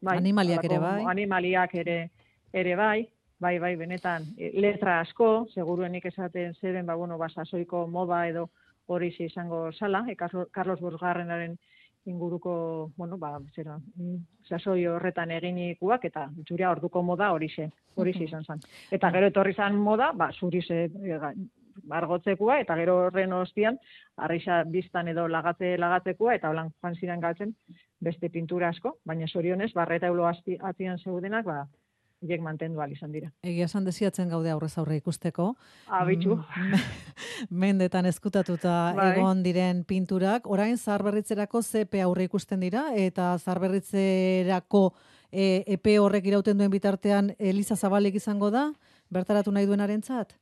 bai 0.00 0.16
animaliak 0.16 0.64
ere 0.64 0.78
bai. 0.78 1.04
animaliak 1.04 1.74
ere 1.74 2.10
ere 2.52 2.76
bai 2.76 3.08
bai 3.38 3.58
bai 3.58 3.76
benetan 3.76 4.24
e, 4.38 4.52
letra 4.58 5.00
asko 5.00 5.48
seguruenik 5.52 6.06
esaten 6.06 6.54
zeben 6.54 6.86
ba 6.86 6.94
bueno 6.94 7.18
basasoiko 7.18 7.86
moda 7.86 8.26
edo 8.26 8.48
hori 8.88 9.10
izango 9.18 9.68
sala 9.72 10.04
e, 10.08 10.16
Carlos 10.16 10.80
Bosgarrenaren 10.80 11.58
inguruko, 12.08 12.92
bueno, 12.96 13.18
ba, 13.18 13.38
zera, 13.54 13.76
mm, 13.76 14.16
sasoi 14.48 14.86
horretan 14.86 15.30
eginikuak, 15.36 16.04
eta 16.08 16.28
itxuria 16.40 16.70
orduko 16.70 17.02
moda 17.02 17.30
horixe, 17.34 17.68
horixe 17.96 18.24
izan 18.24 18.44
zen. 18.44 18.62
Eta 18.90 19.10
gero 19.12 19.28
etorri 19.28 19.54
zen 19.54 19.76
moda, 19.76 20.12
ba, 20.16 20.30
zurize 20.32 20.86
e, 20.88 21.18
margotzekua, 21.84 22.58
eta 22.64 22.76
gero 22.80 22.96
horren 23.06 23.32
ostian, 23.36 23.78
arrisa 24.16 24.62
biztan 24.64 25.08
edo 25.12 25.28
lagatze 25.28 25.76
lagatzekoa, 25.78 26.38
eta 26.38 26.50
holan 26.50 26.72
joan 26.80 26.96
ziren 26.96 27.20
galtzen 27.20 27.54
beste 28.00 28.30
pintura 28.30 28.72
asko, 28.72 28.96
baina 29.04 29.28
sorionez, 29.28 29.72
barreta 29.74 30.08
eulo 30.08 30.26
atzian 30.26 30.98
zeudenak, 30.98 31.44
ba, 31.44 31.66
hiek 32.20 32.40
mantendu 32.42 32.80
izan 32.90 33.12
dira. 33.12 33.30
Egia 33.42 33.66
esan 33.66 33.84
desiatzen 33.84 34.28
gaude 34.28 34.50
aurrez 34.50 34.76
aurre 34.78 34.96
ikusteko. 34.96 35.54
Abitxu. 35.86 36.36
Mm, 36.36 36.74
mendetan 37.50 38.06
eskutatuta 38.06 38.94
bai. 38.96 39.12
egon 39.12 39.42
diren 39.42 39.84
pinturak. 39.84 40.46
Orain, 40.46 40.76
zarberritzerako 40.76 41.62
zepe 41.62 42.02
aurre 42.02 42.24
ikusten 42.24 42.60
dira, 42.60 42.88
eta 42.96 43.36
zarberritzerako 43.38 44.92
e, 45.30 45.64
epe 45.66 45.98
horrek 45.98 46.26
irauten 46.26 46.58
duen 46.58 46.70
bitartean 46.70 47.34
Eliza 47.38 47.76
Zabalik 47.76 48.14
izango 48.14 48.50
da, 48.50 48.72
bertaratu 49.10 49.52
nahi 49.52 49.66
duen 49.66 49.80
arentzat? 49.80 50.34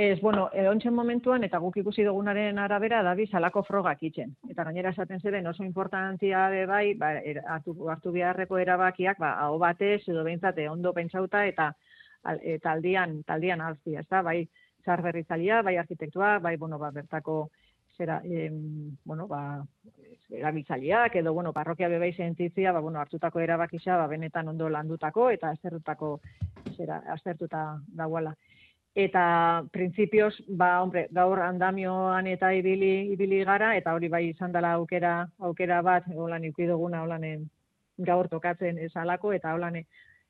Ez, 0.00 0.20
bueno, 0.20 0.44
edontxen 0.54 0.94
momentuan, 0.94 1.42
eta 1.42 1.58
guk 1.58 1.80
ikusi 1.80 2.04
dugunaren 2.06 2.60
arabera, 2.62 3.00
dabi 3.02 3.24
salako 3.26 3.64
frogak 3.66 4.04
itzen. 4.06 4.30
Eta 4.46 4.62
gainera 4.68 4.92
esaten 4.94 5.18
zeben 5.18 5.48
oso 5.50 5.64
importantzia 5.66 6.44
be 6.52 6.60
bai, 6.70 6.92
ba, 6.94 7.08
hartu, 7.56 7.72
hartu 7.90 8.12
beharreko 8.14 8.60
erabakiak, 8.62 9.18
ba, 9.18 9.32
hau 9.42 9.56
batez, 9.58 10.04
edo 10.06 10.22
behintzate, 10.22 10.68
ondo 10.70 10.92
pentsauta, 10.94 11.40
eta 11.50 11.72
eta 12.54 12.76
aldian, 12.76 13.24
taldian 13.26 13.60
alzi, 13.60 13.96
ez 13.98 14.04
da, 14.06 14.20
bai, 14.22 14.44
zar 14.86 15.02
berrizalia, 15.02 15.64
bai 15.66 15.74
arkitektua, 15.82 16.36
bai, 16.46 16.54
bueno, 16.62 16.78
ba, 16.78 16.92
bertako, 16.94 17.48
zera, 17.98 18.20
em, 18.22 18.94
bueno, 19.02 19.26
ba, 19.26 19.40
erabiltzaileak 20.30 21.16
edo 21.24 21.32
bueno, 21.34 21.52
parrokia 21.52 21.88
bebai 21.90 22.12
sentitzia, 22.12 22.70
ba 22.70 22.84
bueno, 22.86 23.00
hartutako 23.00 23.40
erabakisa, 23.40 23.96
ba 23.96 24.06
benetan 24.06 24.54
ondo 24.54 24.68
landutako 24.68 25.30
eta 25.34 25.50
aztertutako 25.56 26.20
zera 26.76 27.02
aztertuta 27.16 27.64
dagoela 27.88 28.36
eta 28.98 29.62
printzipioz, 29.70 30.32
ba, 30.58 30.80
hombre, 30.82 31.04
gaur 31.14 31.38
andamioan 31.44 32.26
eta 32.26 32.50
ibili, 32.56 33.12
ibili 33.12 33.44
gara, 33.46 33.76
eta 33.78 33.94
hori 33.94 34.08
bai 34.10 34.24
izan 34.32 34.52
dela 34.52 34.72
aukera, 34.74 35.12
aukera 35.38 35.78
bat, 35.86 36.08
holan 36.14 36.48
ikidoguna, 36.48 37.04
holan 37.06 37.26
gaur 38.08 38.28
tokatzen 38.28 38.78
esalako, 38.88 39.32
eta 39.36 39.54
holan 39.54 39.78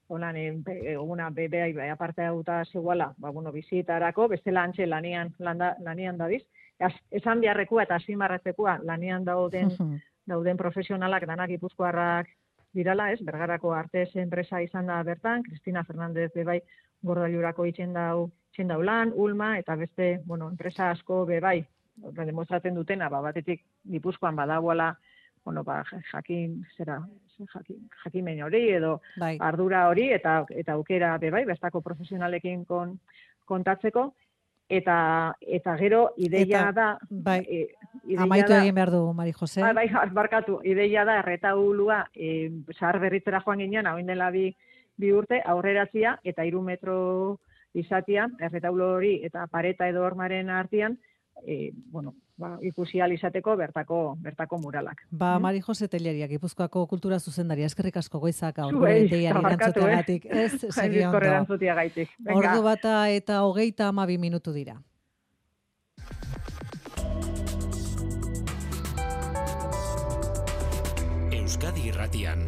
holan 0.09 0.37
eguna 0.37 1.28
bebea 1.31 1.68
bai, 1.76 1.88
aparte 1.92 2.24
hauta 2.24 2.62
zegoela, 2.64 3.12
ba, 3.16 3.31
bueno, 3.31 3.52
bizitarako, 3.52 4.28
bestela 4.28 4.62
antxe 4.68 4.87
lanian, 4.87 5.33
landa, 5.38 5.74
lanian 5.85 6.18
dabiz, 6.20 6.42
esan 7.11 7.40
biharrekua 7.40 7.85
eta 7.85 7.96
asimarratzekua 7.96 8.78
lanian 8.85 9.24
dauden, 9.24 9.72
dauden 10.28 10.57
profesionalak, 10.61 11.26
danak 11.26 11.57
ipuzkoarrak 11.57 12.28
dirala, 12.74 13.12
ez, 13.12 13.20
bergarako 13.24 13.72
artez 13.72 14.11
enpresa 14.16 14.61
izan 14.61 14.92
da 14.92 15.02
bertan, 15.02 15.42
Cristina 15.42 15.85
Fernandez 15.85 16.31
bebai 16.35 16.61
gordailurako 17.04 17.64
itxen 17.68 17.92
dau, 17.96 18.28
itxen 18.58 18.68
daulan, 18.68 19.12
Ulma, 19.14 19.56
eta 19.58 19.76
beste, 19.76 20.20
bueno, 20.24 20.48
enpresa 20.50 20.90
asko 20.90 21.24
bebai, 21.26 21.64
demostratzen 21.94 22.74
dutena, 22.74 23.08
ba, 23.08 23.20
batetik 23.20 23.62
Gipuzkoan 23.86 24.34
badagoela, 24.34 24.98
bueno, 25.44 25.62
ba, 25.62 25.84
jakin, 26.10 26.64
zera, 26.76 26.98
jakin, 27.38 27.88
jakin 28.02 28.42
hori, 28.42 28.68
edo 28.70 29.00
bai. 29.16 29.36
ardura 29.40 29.88
hori, 29.88 30.10
eta 30.10 30.44
eta 30.50 30.72
aukera 30.72 31.16
bebai, 31.18 31.44
bestako 31.44 31.80
profesionalekin 31.80 32.64
kon, 32.64 32.98
kontatzeko, 33.46 34.12
eta 34.68 35.36
eta 35.40 35.76
gero 35.78 36.12
ideia 36.16 36.72
da 36.72 36.98
bai, 37.08 37.40
e, 37.48 37.68
amaitu 38.18 38.52
egin 38.52 38.74
behar 38.74 38.90
du 38.90 39.12
Mari 39.14 39.32
Jose. 39.32 39.62
Bai, 39.62 39.72
bai 39.72 40.10
barkatu. 40.12 40.60
Ideia 40.64 41.04
da 41.04 41.20
erretaulua 41.22 42.08
e, 42.12 42.50
zahar 42.76 42.98
berritzera 42.98 43.40
joan 43.40 43.58
ginen 43.58 43.86
hau 43.86 43.96
dela 44.02 44.30
bi, 44.30 44.50
bi 44.96 45.12
urte 45.12 45.40
aurreratzia 45.46 46.18
eta 46.24 46.44
hiru 46.44 46.60
metro 46.60 47.38
izatia 47.80 48.28
erretaulo 48.40 48.94
hori 48.96 49.18
eta 49.24 49.46
pareta 49.50 49.88
edo 49.88 50.04
hormaren 50.06 50.50
artean 50.50 50.98
e, 51.46 51.72
bueno, 51.90 52.14
ba, 52.36 52.56
ikusi 52.62 52.98
izateko 53.14 53.56
bertako 53.56 54.16
bertako 54.20 54.58
muralak. 54.58 55.02
Ba, 55.10 55.38
mm? 55.38 55.42
Mari 55.42 55.60
Jose 55.60 55.88
Telleria, 55.88 56.26
Gipuzkoako 56.26 56.86
kultura 56.86 57.18
zuzendaria, 57.18 57.66
eskerrik 57.66 57.96
asko 57.96 58.18
goizak 58.18 58.56
gaur 58.56 58.74
gure 58.74 59.08
deiari 59.08 59.38
erantzuteagatik. 59.44 60.26
Eh? 60.26 60.44
Ez, 60.44 60.60
segi 60.78 61.04
ondo. 61.04 62.38
Ordu 62.38 62.62
bata 62.62 63.08
eta 63.10 63.42
hogeita 63.42 63.88
amabi 63.88 64.18
minutu 64.18 64.52
dira. 64.52 64.80
Euskadi 71.32 71.88
irratian, 71.88 72.44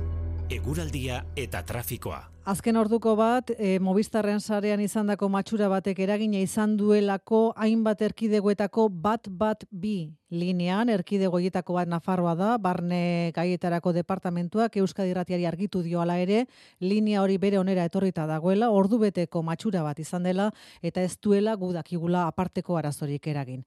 eguraldia 0.50 1.22
eta 1.38 1.62
trafikoa. 1.62 2.24
Azken 2.50 2.74
orduko 2.80 3.12
bat, 3.14 3.52
e, 3.54 3.76
Movistarren 3.78 4.40
sarean 4.40 4.80
izandako 4.82 5.28
matxura 5.30 5.68
batek 5.70 6.00
eragina 6.02 6.40
izan 6.42 6.72
duelako 6.80 7.52
hainbat 7.54 8.02
erkidegoetako 8.02 8.88
bat 8.90 9.28
bat 9.30 9.62
bi 9.70 10.10
linean, 10.34 10.88
erkidegoetako 10.90 11.76
bat 11.76 11.92
Nafarroa 11.92 12.34
da, 12.34 12.50
barne 12.58 13.30
gaietarako 13.36 13.92
departamentuak 13.94 14.80
Euskadi 14.82 15.14
Ratiari 15.14 15.46
argitu 15.46 15.84
dio 15.86 16.00
ala 16.02 16.18
ere, 16.18 16.46
linea 16.80 17.22
hori 17.22 17.38
bere 17.38 17.60
onera 17.60 17.84
etorrita 17.86 18.26
dagoela, 18.26 18.72
ordu 18.74 18.98
beteko 18.98 19.44
matxura 19.46 19.84
bat 19.86 20.00
izan 20.02 20.26
dela, 20.26 20.50
eta 20.82 21.04
ez 21.04 21.14
duela 21.22 21.54
gudakigula 21.54 22.26
aparteko 22.26 22.80
arazorik 22.80 23.30
eragin. 23.30 23.62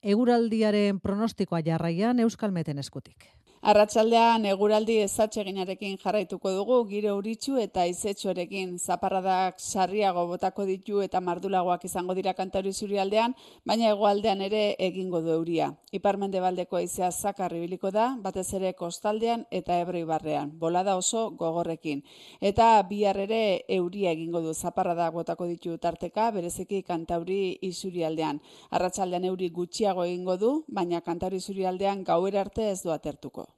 Eguraldiaren 0.00 1.00
pronostikoa 1.00 1.60
jarraian 1.66 2.20
Euskalmeten 2.24 2.78
eskutik. 2.78 3.28
Arratsaldean 3.66 4.44
eguraldi 4.46 4.94
ezatseginarekin 5.02 5.96
jarraituko 5.98 6.50
dugu 6.54 6.76
giro 6.86 7.16
uritxu 7.18 7.56
eta 7.58 7.82
izetxorekin 7.90 8.76
zaparradak 8.78 9.56
sarriago 9.58 10.22
botako 10.28 10.66
ditu 10.68 11.00
eta 11.02 11.18
mardulagoak 11.28 11.86
izango 11.88 12.14
dira 12.14 12.34
kantauri 12.40 12.70
zurialdean, 12.72 13.34
baina 13.66 13.88
hegoaldean 13.88 14.44
ere 14.46 14.60
egingo 14.88 15.22
du 15.24 15.32
euria. 15.34 15.72
Iparmende 15.98 16.44
baldeko 16.44 16.78
aizea 16.78 17.10
zakar 17.10 17.56
ibiliko 17.58 17.90
da, 17.90 18.04
batez 18.28 18.46
ere 18.60 18.72
kostaldean 18.84 19.42
eta 19.50 19.80
ebroi 19.82 20.04
barrean, 20.12 20.54
bolada 20.62 20.94
oso 21.02 21.24
gogorrekin. 21.42 22.04
Eta 22.52 22.70
bihar 22.92 23.18
ere 23.26 23.42
euria 23.80 24.14
egingo 24.14 24.44
du 24.46 24.54
zaparradak 24.54 25.18
botako 25.18 25.50
ditu 25.50 25.74
tarteka, 25.88 26.30
bereziki 26.38 26.84
kantauri 26.86 27.58
izurialdean. 27.72 28.38
Arratsaldean 28.70 29.26
euri 29.34 29.50
gutxiago 29.50 30.06
egingo 30.06 30.38
du, 30.46 30.54
baina 30.68 31.02
kantauri 31.02 31.42
zurialdean 31.42 32.06
gauer 32.06 32.38
arte 32.46 32.70
ez 32.70 32.84
du 32.86 32.94
atertuko. 32.94 33.55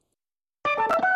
you 0.66 1.07